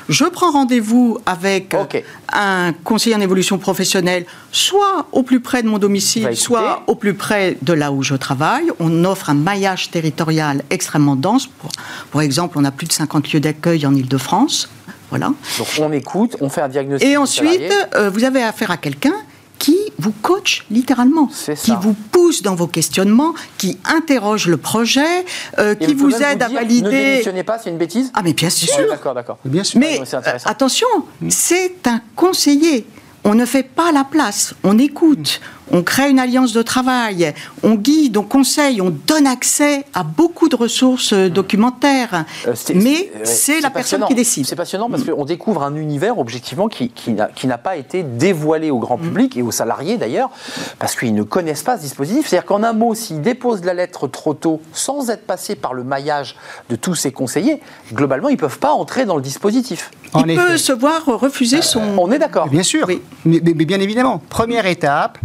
[0.09, 1.85] Je prends rendez-vous avec euh,
[2.33, 7.15] un conseiller en évolution professionnelle, soit au plus près de mon domicile, soit au plus
[7.15, 8.71] près de là où je travaille.
[8.81, 11.47] On offre un maillage territorial extrêmement dense.
[11.47, 11.71] Pour,
[12.11, 14.69] pour exemple, on a plus de 50 lieux d'accueil en Ile-de-France.
[15.11, 15.33] Voilà.
[15.59, 17.09] Donc on écoute, on fait un diagnostic.
[17.09, 19.15] Et ensuite, euh, vous avez affaire à quelqu'un
[19.59, 25.25] qui vous coach littéralement, C'est qui vous pousse dans vos questionnements, qui interroge le projet,
[25.59, 26.91] euh, qui vous aide à dire, Ne valider.
[26.91, 28.69] démissionnez pas, c'est une bêtise Ah mais bien sûr.
[28.79, 29.39] Ouais, D'accord, d'accord.
[29.45, 29.81] bien sûr.
[29.81, 30.49] Mais intéressant.
[30.49, 30.87] euh, attention,
[31.29, 32.87] c'est un conseiller.
[33.25, 35.41] On ne fait pas la place, on écoute,
[35.73, 40.49] on crée une alliance de travail, on guide, on conseille, on donne accès à beaucoup
[40.49, 42.25] de ressources euh, documentaires.
[42.47, 44.47] Euh, Mais c'est la personne qui décide.
[44.47, 48.03] C'est passionnant parce qu'on découvre un univers objectivement qui, qui n'a- qui n'a pas été
[48.03, 50.31] dévoilé au grand public et aux salariés d'ailleurs,
[50.79, 52.27] parce qu'ils ne connaissent pas ce dispositif.
[52.29, 55.85] C'est-à-dire qu'en un mot, s'ils déposent la lettre trop tôt, sans être passés par le
[55.85, 56.37] maillage
[56.71, 57.61] de tous ces conseillers,
[57.93, 59.91] globalement, ils ne peuvent pas entrer dans le dispositif.
[60.15, 60.43] En Il effet.
[60.47, 61.81] peut se voir refuser son...
[61.99, 62.49] On est d'accord.
[62.49, 63.03] Bien sûr, Oui.
[63.25, 64.23] mais, bien évidemment.
[64.29, 65.19] Première étape,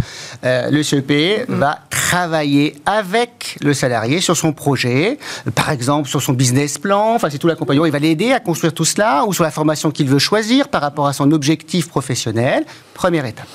[0.44, 5.18] euh, le CEP va travailler avec le salarié sur son projet,
[5.48, 8.40] euh, par exemple sur son business plan, enfin c'est tout l'accompagnement, il va l'aider à
[8.40, 11.88] construire tout cela, ou sur la formation qu'il veut choisir par rapport à son objectif
[11.88, 12.66] professionnel.
[12.94, 13.48] Première étape.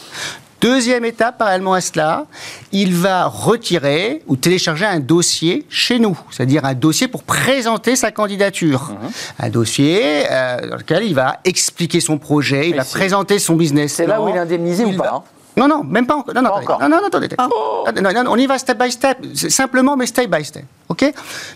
[0.60, 2.26] Deuxième étape, parallèlement à cela,
[2.72, 8.10] il va retirer ou télécharger un dossier chez nous, c'est-à-dire un dossier pour présenter sa
[8.10, 8.90] candidature.
[8.90, 9.10] Mhm.
[9.38, 13.94] Un dossier euh, dans lequel il va expliquer son projet, il va présenter son business.
[13.94, 15.22] C'est là où il est indemnisé ou pas va- hein?
[15.58, 16.34] Non, non, même pas encore.
[16.34, 16.64] Non, non, Pas attendez.
[16.74, 16.80] encore.
[16.80, 17.28] non, non, non, attendez.
[18.02, 20.64] Non, non, on y va step by step, simplement, mais step by step.
[20.88, 21.04] OK?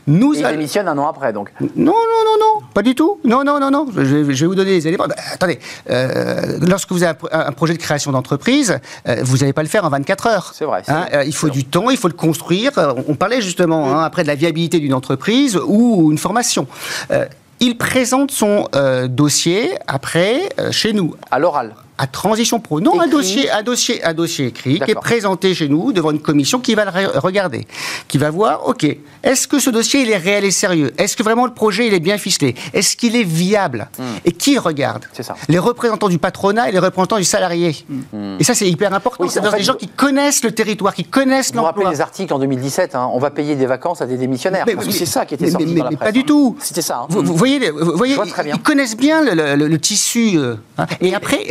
[0.06, 1.50] Nous il démissionne un an après, donc.
[1.60, 3.18] non, non, non, non, pas du tout.
[3.24, 3.86] Non, non, non, non.
[3.94, 5.06] Je, vais- je vais vous donner les éléments.
[5.08, 5.58] Bah, attendez,
[5.90, 9.62] euh, lorsque vous avez un, pro- un projet de création d'entreprise, euh, vous n'allez pas
[9.62, 10.52] le faire en 24 heures.
[10.54, 11.16] C'est vrai, Hein, vrai.
[11.18, 12.72] euh, il faut du temps, il faut le construire.
[13.08, 16.66] On parlait justement hein, après de la viabilité d'une entreprise ou une formation.
[17.10, 17.24] Euh,
[17.60, 21.74] il présente son euh, dossier après euh, chez nous À l'oral.
[22.02, 22.80] À Transition Pro.
[22.80, 26.18] Non, un dossier, un dossier, un dossier écrit qui est présenté chez nous devant une
[26.20, 27.64] commission qui va le re- regarder,
[28.08, 28.84] qui va voir, ok,
[29.22, 30.92] est-ce que ce dossier il est réel et sérieux?
[30.98, 32.56] Est-ce que vraiment le projet il est bien ficelé?
[32.72, 33.88] Est-ce qu'il est viable?
[34.24, 35.04] Et qui regarde?
[35.16, 35.22] Hmm.
[35.22, 35.36] Ça.
[35.48, 37.76] Les représentants du patronat et les représentants du salarié.
[38.40, 39.22] Et ça c'est hyper important.
[39.22, 39.28] Hmm.
[39.28, 41.96] Oui, c'est- des gens qui connaissent le territoire, qui connaissent Vous vous rappelez l'emploi.
[41.96, 44.64] les articles en 2017, hein, on va payer des vacances à des démissionnaires.
[44.66, 46.08] Mais- parce que c'est ça qui était mais- sorti mais- dans la mais presse.
[46.08, 46.24] pas du hein.
[46.26, 46.56] tout.
[46.60, 46.96] C'était ça.
[47.02, 47.06] hein.
[47.10, 50.32] Vous, vous voyez, vous voyez ils connaissent bien le, le- le tissu.
[50.36, 50.56] euh.
[51.00, 51.44] Et après,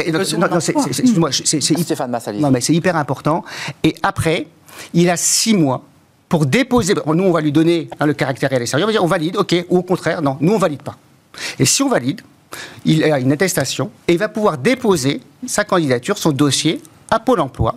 [0.47, 2.39] non, c'est- c'est- c'est- excuse-moi, c'est- c'est- c'est- Stéphane Massali.
[2.39, 3.43] non, mais c'est hyper important.
[3.84, 4.47] Et après,
[4.93, 5.84] il a six mois
[6.30, 6.93] pour déposer.
[7.06, 8.86] Nous, on va lui donner hein, le caractère réel et sérieux.
[8.86, 10.95] On va dire on valide, ok, ou au contraire, non, nous, on valide pas.
[11.60, 12.21] Et si on valide,
[12.86, 17.39] il a une attestation et il va pouvoir déposer sa candidature, son dossier à Pôle
[17.39, 17.75] emploi.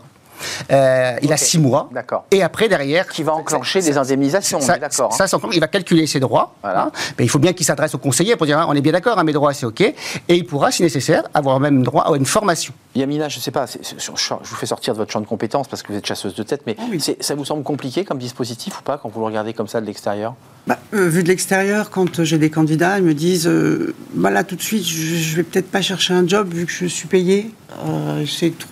[0.71, 1.89] Euh, il a six mois.
[1.93, 2.25] D'accord.
[2.31, 3.07] Et après, derrière.
[3.09, 5.27] Qui va enclencher ça- des indemnisations, on ça- est d'accord, hein.
[5.27, 6.55] Ça, il va calculer ses droits.
[6.63, 6.85] Voilà.
[6.85, 6.93] hein.
[7.19, 9.23] Mais il faut bien qu'il s'adresse au conseiller pour dire hein, on est bien d'accord,
[9.25, 9.81] mes droits, c'est OK.
[9.81, 9.95] Et
[10.29, 12.73] il pourra, si nécessaire, avoir même droit à une formation.
[12.95, 15.27] Yamina, je sais pas, c'est- c'est- je je vous fais sortir de votre champ de
[15.27, 18.19] compétences parce que vous êtes chasseuse de tête, mais c'est- ça vous semble compliqué comme
[18.19, 20.35] dispositif ou pas quand vous le regardez comme ça de l'extérieur?
[20.67, 24.31] Bah, euh, vu de l'extérieur, quand euh, j'ai des candidats, ils me disent euh, bah
[24.31, 26.87] là tout de suite, je, je vais peut-être pas chercher un job vu que je
[26.87, 27.51] suis payé.
[27.87, 28.25] Euh,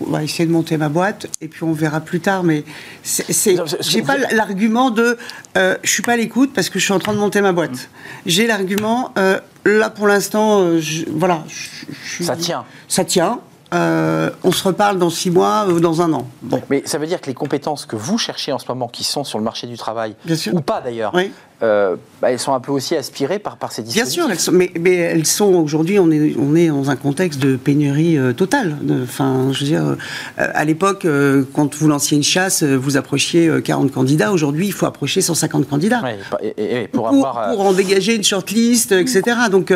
[0.07, 2.45] bah, essayer de monter ma boîte et puis on verra plus tard.
[2.45, 2.65] Mais
[3.03, 5.19] c'est, c'est- Non, c'est- j'ai pas l'argument de
[5.59, 7.53] euh, je suis pas à l'écoute parce que je suis en train de monter ma
[7.53, 7.91] boîte.
[8.25, 11.87] J'ai l'argument euh, là pour l'instant, euh, je- voilà, je-
[12.21, 12.65] je Ça tient.
[12.89, 13.41] Ça tient.
[13.73, 16.27] Euh, on se reparle dans six mois ou dans un an.
[16.43, 16.61] Bon.
[16.69, 19.25] Mais ça veut dire que les compétences que vous cherchez en ce moment, qui sont
[19.25, 20.15] sur le marché du travail,
[20.53, 21.33] ou pas d'ailleurs, Oui.
[21.63, 24.23] Euh, bah, elles sont un peu aussi aspirées par, par ces Bien dispositifs.
[24.23, 27.41] sûr, elles sont, mais, mais elles sont aujourd'hui, on est, on est dans un contexte
[27.41, 28.77] de pénurie euh, totale.
[29.03, 29.97] Enfin, je veux dire, euh,
[30.37, 31.07] à l'époque,
[31.55, 34.33] quand vous lanciez une chasse, vous approchiez euh, 40 candidats.
[34.33, 36.03] Aujourd'hui, il faut approcher 150 candidats.
[36.03, 37.51] Ouais, et- et- et pour, Pour, avoir.
[37.53, 39.23] pour en dégager une shortlist, etc.
[39.51, 39.73] Donc,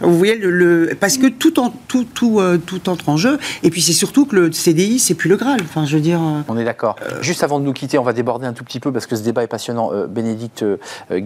[0.00, 3.38] vous voyez, le, le- parce que tout, en, tout, tout, tout entre en jeu.
[3.62, 5.60] Et puis, c'est surtout que le CDI, c'est plus le Graal.
[5.62, 6.20] Enfin, je veux dire.
[6.48, 6.96] On est d'accord.
[7.20, 9.22] Juste avant de nous quitter, on va déborder un tout petit peu parce que ce
[9.22, 9.90] débat est passionnant.
[10.08, 10.64] Bénédicte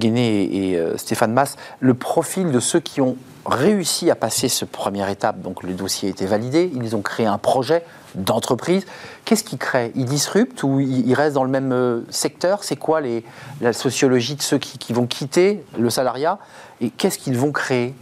[0.04, 4.48] Guéné et, et, euh, Stéphane Mass, le profil de ceux qui ont réussi à passer
[4.48, 7.82] cette première étape, donc le dossier a été validé, ils ont créé un projet
[8.14, 8.84] d'entreprise.
[9.24, 9.92] Qu'est-ce qu'ils créent?
[9.94, 12.64] Ils disruptent ou ils restent dans le même euh, secteur?
[12.64, 13.24] C'est quoi les,
[13.60, 16.38] la sociologie de ceux qui, qui vont quitter le salariat?
[16.80, 17.94] Et qu'est-ce qu'ils vont créer?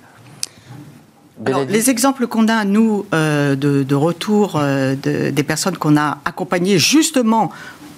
[1.47, 5.97] Alors, les exemples qu'on a, nous, euh, de, de retour euh, de- des personnes qu'on
[5.97, 7.51] a accompagnées justement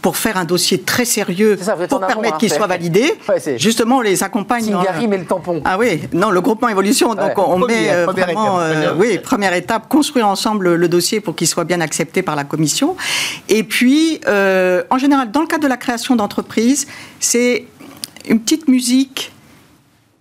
[0.04, 3.96] pour faire un dossier très sérieux, ça, pour permettre hein, qu'il soit validé, Ouais, justement,
[3.96, 4.64] on les accompagne.
[4.64, 5.62] Singari met le tampon.
[5.64, 7.32] Ah oui, non, le groupement évolution, donc Ouais.
[7.38, 10.74] on, on Première- met euh, première vraiment, étape, euh, première oui, première étape, construire ensemble
[10.74, 12.96] le, dossier pour qu'il soit bien accepté par la commission.
[13.48, 16.86] Et puis, euh, en général, dans le cadre de la création d'entreprise,
[17.18, 17.64] c'est
[18.28, 19.32] une petite musique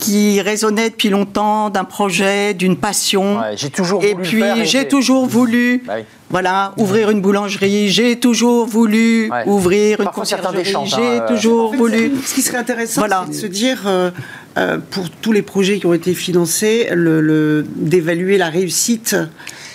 [0.04, 3.40] qui résonnait depuis longtemps d'un projet, d'une passion.
[3.40, 6.04] Ouais, j'ai toujours Et voulu le puis, faire et j'ai toujours voulu, Bah oui.
[6.30, 7.90] voilà, ouvrir une boulangerie.
[7.90, 9.44] J'ai toujours voulu Ouais.
[9.46, 12.12] ouvrir une Parfois, certains déchantent, J'ai hein, euh, toujours En fait, voulu.
[12.26, 13.24] Ce qui serait intéressant, Voilà.
[13.26, 14.12] c'est de se dire, euh,
[14.58, 19.16] euh, pour tous les projets qui ont été financés, le- le- d'évaluer la réussite.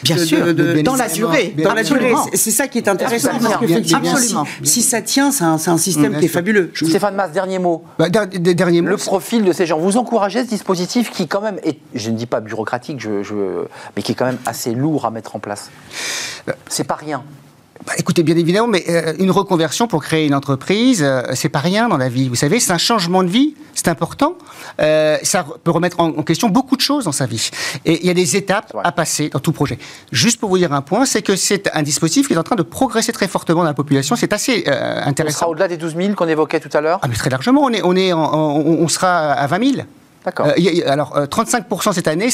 [0.04, 2.12] Bien de- sûr, de- de- dans la durée, Dans la durée.
[2.34, 3.30] C'est- ça qui est intéressant.
[3.30, 4.46] Que parce Absolument.
[4.62, 6.34] Si, si ça tient, c'est un, système Bien qui est sûr.
[6.34, 6.70] fabuleux.
[6.72, 7.82] Stéphane Mass, dernier mot.
[7.98, 8.90] Bah, der- der- dernier mot.
[8.90, 12.16] Le profil de ces gens, vous encouragez ce dispositif qui quand même est, je ne
[12.16, 13.64] dis pas bureaucratique, je, je-
[13.96, 15.68] mais qui est quand même assez lourd à mettre en place?
[16.68, 17.24] C'est pas rien.
[17.88, 21.61] Bah, écoutez, bien évidemment, mais euh, une reconversion pour créer une entreprise, euh, c'est pas
[21.61, 22.29] rien dans la vie.
[22.29, 24.37] Vous savez, c'est un changement de vie, c'est important.
[24.79, 27.48] Euh, ça peut remettre en, en question beaucoup de choses dans sa vie.
[27.87, 29.79] Et il y a des étapes à passer dans tout projet.
[30.12, 32.57] Juste pour vous dire un point, c'est que c'est un dispositif qui est en train
[32.57, 34.16] de progresser très fortement dans la population.
[34.16, 35.46] C'est assez euh, On sera intéressant.
[35.48, 36.98] au-delà des 12 000 qu'on évoquait tout à l'heure.
[37.03, 39.74] Ah, mais très largement, on, est, on, est en- en- on, on sera à 20
[39.77, 39.87] 000.
[40.28, 40.46] D'accord.
[40.46, 42.28] Euh, alors, 35% cette année,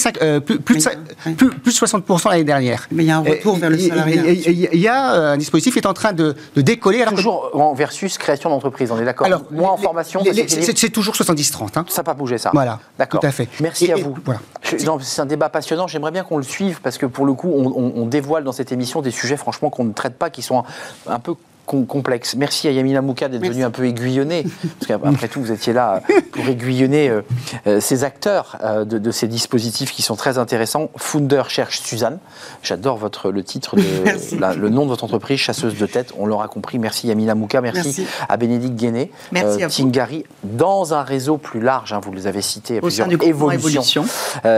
[0.44, 0.88] plus, plus,
[1.26, 2.88] de, plus, plus, 60% l'année dernière.
[2.90, 4.22] Mais il y a un retour vers le salariat.
[4.26, 7.02] Il y a un dispositif qui est en train de, décoller.
[7.02, 11.14] Alors toujours en versus création d'entreprise, on est d'accord Alors, moi en formation, c'est toujours
[11.14, 11.78] 70-30.
[11.78, 11.84] Hein.
[11.88, 12.50] Ça n'a pas bougé, ça.
[12.52, 12.80] Voilà.
[12.98, 13.20] D'accord.
[13.20, 13.48] Tout à fait.
[13.60, 14.16] Merci à vous.
[14.24, 14.40] Voilà.
[14.62, 15.86] C'est un débat passionnant.
[15.86, 19.02] J'aimerais bien qu'on le suive parce que pour le coup, on, dévoile dans cette émission
[19.02, 20.64] des sujets, franchement, qu'on ne traite pas, qui sont
[21.06, 22.36] un peu complexe.
[22.36, 24.44] Merci à Yamina Mouka d'être venue un peu aiguillonner,
[24.78, 26.02] parce qu'après tout, vous étiez là
[26.32, 27.22] pour aiguillonner euh,
[27.66, 30.90] euh, ces acteurs euh, de, ces dispositifs qui sont très intéressants.
[30.96, 32.18] Founder cherche Suzanne.
[32.62, 33.82] J'adore votre le titre, de,
[34.60, 36.12] le nom de votre entreprise, chasseuse de tête.
[36.18, 36.78] On l'aura compris.
[36.78, 37.60] Merci Yamina Mouka.
[37.60, 39.10] Merci, à Bénédicte Guéné.
[39.32, 44.04] Merci Tingari, dans un réseau plus large, hein, vous les avez cités, Au plusieurs évolutions.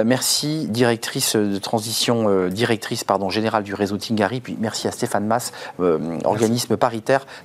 [0.04, 4.40] merci, directrice de transition, directrice pardon, générale du réseau Tingari.
[4.40, 5.52] Puis merci à Stéphane Mass,
[6.24, 6.95] organisme Paris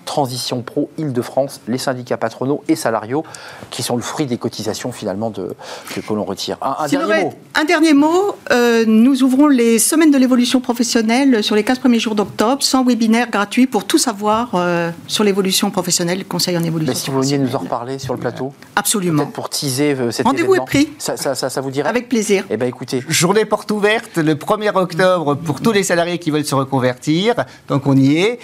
[0.06, 3.24] Transition Pro Île-de-France, les syndicats patronaux et salariaux,
[3.70, 5.54] qui sont le fruit des cotisations finalement de,
[5.94, 6.58] que, l'on retire.
[6.62, 7.34] Un, dernier mot.
[7.56, 8.36] Un dernier mot.
[8.52, 12.84] Euh, nous ouvrons les semaines de l'évolution professionnelle sur les 15 premiers jours d'octobre, sans
[12.84, 16.92] webinaire gratuit pour tout savoir euh, sur l'évolution professionnelle, conseil en évolution.
[16.92, 19.26] Mais si vous veniez nous en reparler sur le plateau Absolument.
[19.28, 20.90] Pour teaser euh, cet Rendez-vous est pris.
[20.98, 22.46] Ça, ça, ça, vous dirait Avec plaisir.
[22.50, 23.04] Eh bien écoutez.
[23.08, 27.36] Journée porte ouverte le 1er octobre pour tous les salariés qui veulent se reconvertir.
[27.68, 28.40] Donc on y est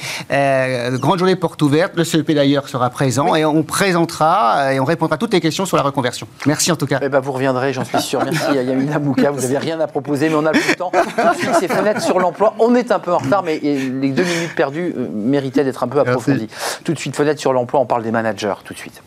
[0.99, 1.93] grande journée porte ouverte.
[1.95, 5.65] Le CEP d'ailleurs sera présent et on présentera et on répondra à toutes les questions
[5.65, 6.27] sur la reconversion.
[6.45, 6.99] Merci en tout cas.
[7.01, 8.23] Eh ben, vous reviendrez, j'en suis sûr.
[8.23, 9.31] Merci à Yamina Mouka.
[9.31, 10.91] Vous n'avez rien à proposer, mais on a le temps.
[11.59, 12.55] ces fenêtres sur l'emploi.
[12.59, 15.87] On est un peu en retard, mais les deux minutes perdues euh, méritaient d'être un
[15.87, 16.47] peu approfondies.
[16.83, 19.01] Tout de suite, fenêtre sur l'emploi, on parle des managers tout de suite.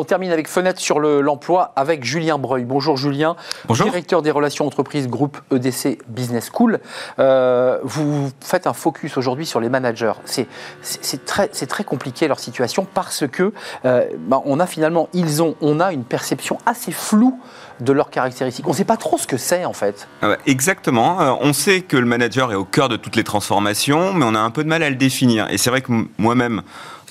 [0.00, 2.64] On termine avec fenêtre sur l'emploi avec Julien Breuil.
[2.64, 3.36] Bonjour Julien,
[3.66, 3.84] Bonjour.
[3.84, 6.80] directeur des relations entreprises groupe EDC Business School.
[7.18, 10.14] Euh, vous faites un focus aujourd'hui sur les managers.
[10.24, 13.52] C'est très, très compliqué leur situation parce que
[13.84, 17.38] euh, bah, on a finalement, ils ont, on a une perception assez floue
[17.80, 18.66] de leurs caractéristiques.
[18.66, 20.08] On ne sait pas trop ce que c'est en fait.
[20.22, 21.20] Ah exactement.
[21.20, 24.34] Euh, on sait que le manager est au cœur de toutes les transformations, mais on
[24.34, 25.46] a un peu de mal à le définir.
[25.50, 26.62] Et c'est vrai que moi-même,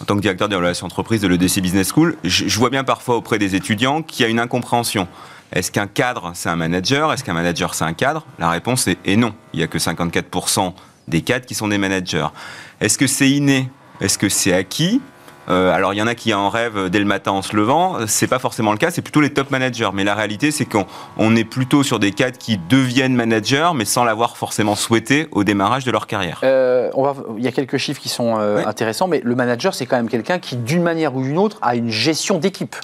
[0.02, 3.16] en tant que directeur des relations entreprises de l'EDC Business School, je, vois bien parfois
[3.16, 5.08] auprès des étudiants qu'il y a une incompréhension.
[5.52, 7.12] Est-ce qu'un cadre, c'est un manager?
[7.12, 8.26] Est-ce qu'un manager, c'est un cadre?
[8.38, 9.34] La réponse est, non.
[9.54, 10.74] Il n'y a que 54%
[11.08, 12.28] des cadres qui sont des managers.
[12.80, 13.70] Est-ce que c'est inné?
[14.00, 15.02] Est-ce que c'est acquis?
[15.50, 17.98] Euh, alors il y en a qui en rêvent dès le matin en se levant.
[18.08, 18.92] C'est pas forcément le cas.
[18.92, 19.90] C'est plutôt les top managers.
[19.94, 24.04] Mais la réalité, c'est qu'on est plutôt sur des cadres qui deviennent managers, mais sans
[24.04, 26.42] l'avoir forcément souhaité au démarrage de leur carrière.
[26.44, 29.74] Euh, on va, il y a quelques chiffres qui sont euh, intéressants, mais le manager,
[29.74, 32.76] c'est quand même quelqu'un qui, d'une manière ou d'une autre, a une gestion d'équipe.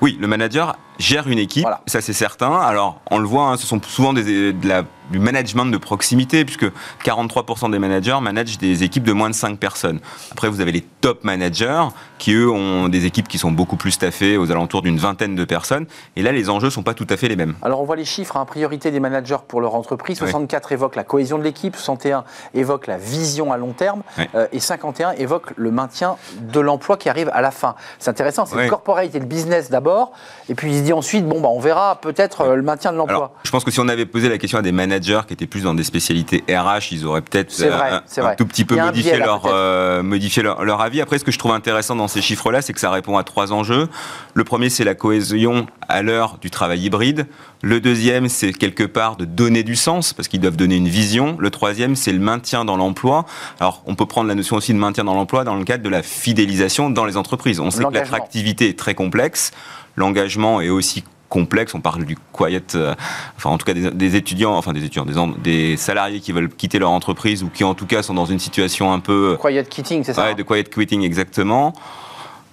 [0.00, 2.52] Oui, le manager gère une équipe, ça c'est certain.
[2.56, 4.82] Alors, on le voit, hein, ce sont souvent des, de la,
[5.12, 6.66] du management de proximité, puisque
[7.04, 10.00] 43% des managers managent des équipes de moins de 5 personnes.
[10.32, 11.84] Après, vous avez les top managers,
[12.18, 15.44] qui eux ont des équipes qui sont beaucoup plus staffées, aux alentours d'une vingtaine de
[15.44, 15.86] personnes.
[16.16, 17.54] Et là, les enjeux ne sont pas tout à fait les mêmes.
[17.62, 20.18] Alors, on voit les chiffres, hein, priorité des managers pour leur entreprise.
[20.18, 24.02] 64 évoquent la cohésion de l'équipe, 61 évoquent la vision à long terme,
[24.34, 27.74] euh, et 51 évoquent le maintien de l'emploi qui arrive à la fin.
[27.98, 30.12] C'est intéressant, c'est le corporate et le business d'abord,
[30.48, 32.96] et puis il se dit ensuite, bon, bah, on verra peut-être euh, le maintien de
[32.96, 33.32] l'emploi.
[33.42, 35.62] Je pense que si on avait posé la question à des managers qui étaient plus
[35.62, 40.02] dans des spécialités RH, ils auraient peut-être euh, un, tout petit peu modifié, leur, euh,
[40.42, 41.00] leur, leur, avis.
[41.00, 43.52] Après, ce que je trouve intéressant dans ces chiffres-là, c'est que ça répond à trois
[43.52, 43.88] enjeux.
[44.34, 47.26] Le premier, c'est la cohésion à l'heure du travail hybride.
[47.62, 51.36] Le deuxième, c'est quelque part de donner du sens, parce qu'ils doivent donner une vision.
[51.38, 53.26] Le troisième, c'est le maintien dans l'emploi.
[53.60, 55.88] Alors, on peut prendre la notion aussi de maintien dans l'emploi dans le cadre de
[55.88, 57.60] la fidélisation dans les entreprises.
[57.60, 59.52] On sait que l'attractivité est très complexe
[59.96, 61.74] l'engagement est aussi complexe.
[61.74, 62.94] On parle du quiet, euh,
[63.38, 66.78] enfin en tout cas des, étudiants, enfin des étudiants, des, des, salariés qui veulent quitter
[66.78, 69.38] leur entreprise ou qui en tout cas sont dans une situation un peu...
[69.40, 71.72] Quiet quitting, c'est ça Ouais, de quiet quitting, exactement.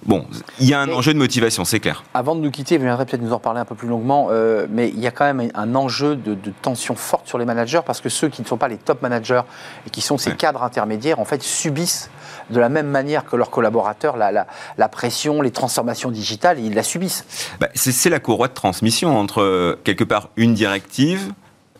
[0.06, 0.24] Bon,
[0.58, 2.04] il y a un enjeu de motivation, c'est clair.
[2.14, 4.66] Avant de nous quitter, vous viendrez peut-être nous en parler un peu plus longuement, euh,
[4.70, 8.00] mais il y a quand même un enjeu de, tension forte sur les managers parce
[8.00, 9.42] que ceux qui ne sont pas les top managers
[9.86, 12.10] et qui sont ces cadres intermédiaires, en fait, subissent
[12.50, 14.46] de la même manière que leurs collaborateurs la,
[14.76, 17.24] la, pression, les transformations digitales, ils la subissent.
[17.60, 21.32] Bah, c'est la courroie de transmission entre, euh, quelque part, une directive,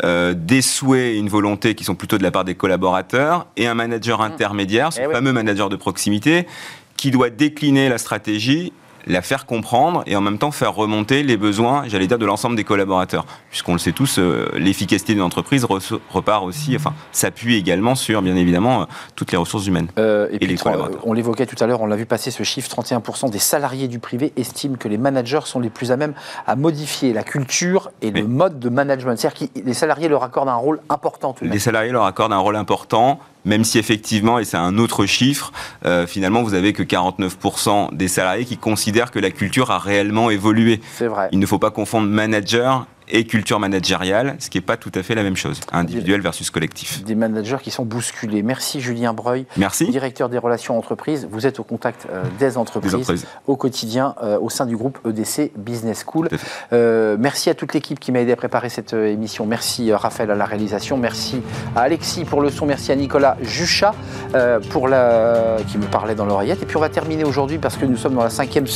[0.02, 3.66] euh, des souhaits et une volonté qui sont plutôt de la part des collaborateurs et
[3.66, 4.22] un manager mmh.
[4.22, 6.46] intermédiaire, ce eh fameux manager de proximité,
[6.96, 8.72] qui doit décliner la stratégie
[9.06, 12.56] la faire comprendre et en même temps faire remonter les besoins, j'allais dire, de l'ensemble
[12.56, 13.24] des collaborateurs.
[13.50, 15.66] Puisqu'on le sait tous, euh, l'efficacité d'une entreprise
[16.10, 18.84] repart aussi, enfin, s'appuie également sur, bien évidemment, euh,
[19.16, 21.00] toutes les ressources humaines euh, et, les collaborateurs.
[21.04, 23.98] On l'évoquait tout à l'heure, on l'a vu passer ce chiffre, 31% des salariés du
[23.98, 26.14] privé estiment que les managers sont les plus à même
[26.46, 29.16] à modifier la culture et le mode de management.
[29.16, 31.34] C'est-à-dire que les salariés leur accordent un rôle important.
[31.42, 35.52] les salariés leur accordent un rôle important même si effectivement, et c'est un autre chiffre,
[35.86, 40.30] euh, finalement, vous avez que 49% des salariés qui considèrent que la culture a réellement
[40.30, 40.80] évolué.
[40.96, 41.28] C'est vrai.
[41.32, 45.02] Il ne faut pas confondre manager et culture managériale, ce qui n'est pas tout à
[45.02, 47.04] fait la même chose, individuel versus collectif.
[47.04, 48.42] Des managers qui sont bousculés.
[48.42, 49.88] Merci Julien Breuil, Merci.
[49.88, 51.28] directeur des relations entreprises.
[51.30, 55.52] Vous êtes au contact euh, des, entreprises au quotidien euh, au sein du groupe EDC
[55.56, 56.28] Business School.
[56.72, 59.46] Euh, merci à toute l'équipe qui m'a aidé à préparer cette émission.
[59.46, 60.96] Merci Raphaël à la réalisation.
[60.96, 61.42] Merci
[61.76, 62.66] à Alexis pour le son.
[62.66, 63.94] Merci à Nicolas Juchat
[64.70, 65.56] pour la...
[65.68, 66.62] qui me parlait dans l'oreillette.
[66.62, 68.66] Et puis on va terminer aujourd'hui parce que nous sommes dans la cinquième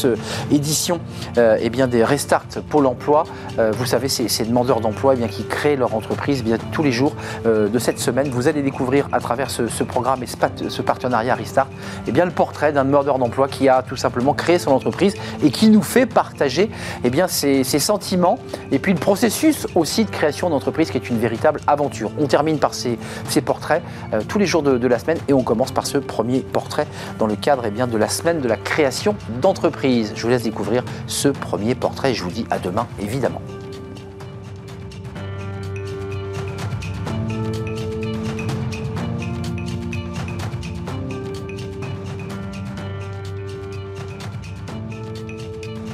[0.50, 1.00] édition
[1.36, 3.24] eh bien, des Restart Pôle emploi.
[3.58, 6.92] vous savez, c'est ces, demandeurs d'emploi eh qui créent leur entreprise eh bien, tous les
[6.92, 7.14] jours
[7.46, 8.28] euh, de cette semaine.
[8.28, 11.68] Vous allez découvrir à travers ce, programme et ce, partenariat Restart
[12.06, 15.50] eh bien, le portrait d'un demandeur d'emploi qui a tout simplement créé son entreprise et
[15.50, 16.70] qui nous fait partager
[17.02, 18.38] eh bien, ses, sentiments
[18.70, 22.10] et puis le processus aussi de création d'entreprise qui est une véritable aventure.
[22.18, 22.98] On termine par ces,
[23.44, 26.86] portraits euh, tous les jours de, la semaine et on commence par ce premier portrait
[27.18, 30.12] dans le cadre bien, de la semaine de la création d'entreprise.
[30.14, 33.40] Je vous laisse découvrir ce premier portrait et je vous dis à demain évidemment.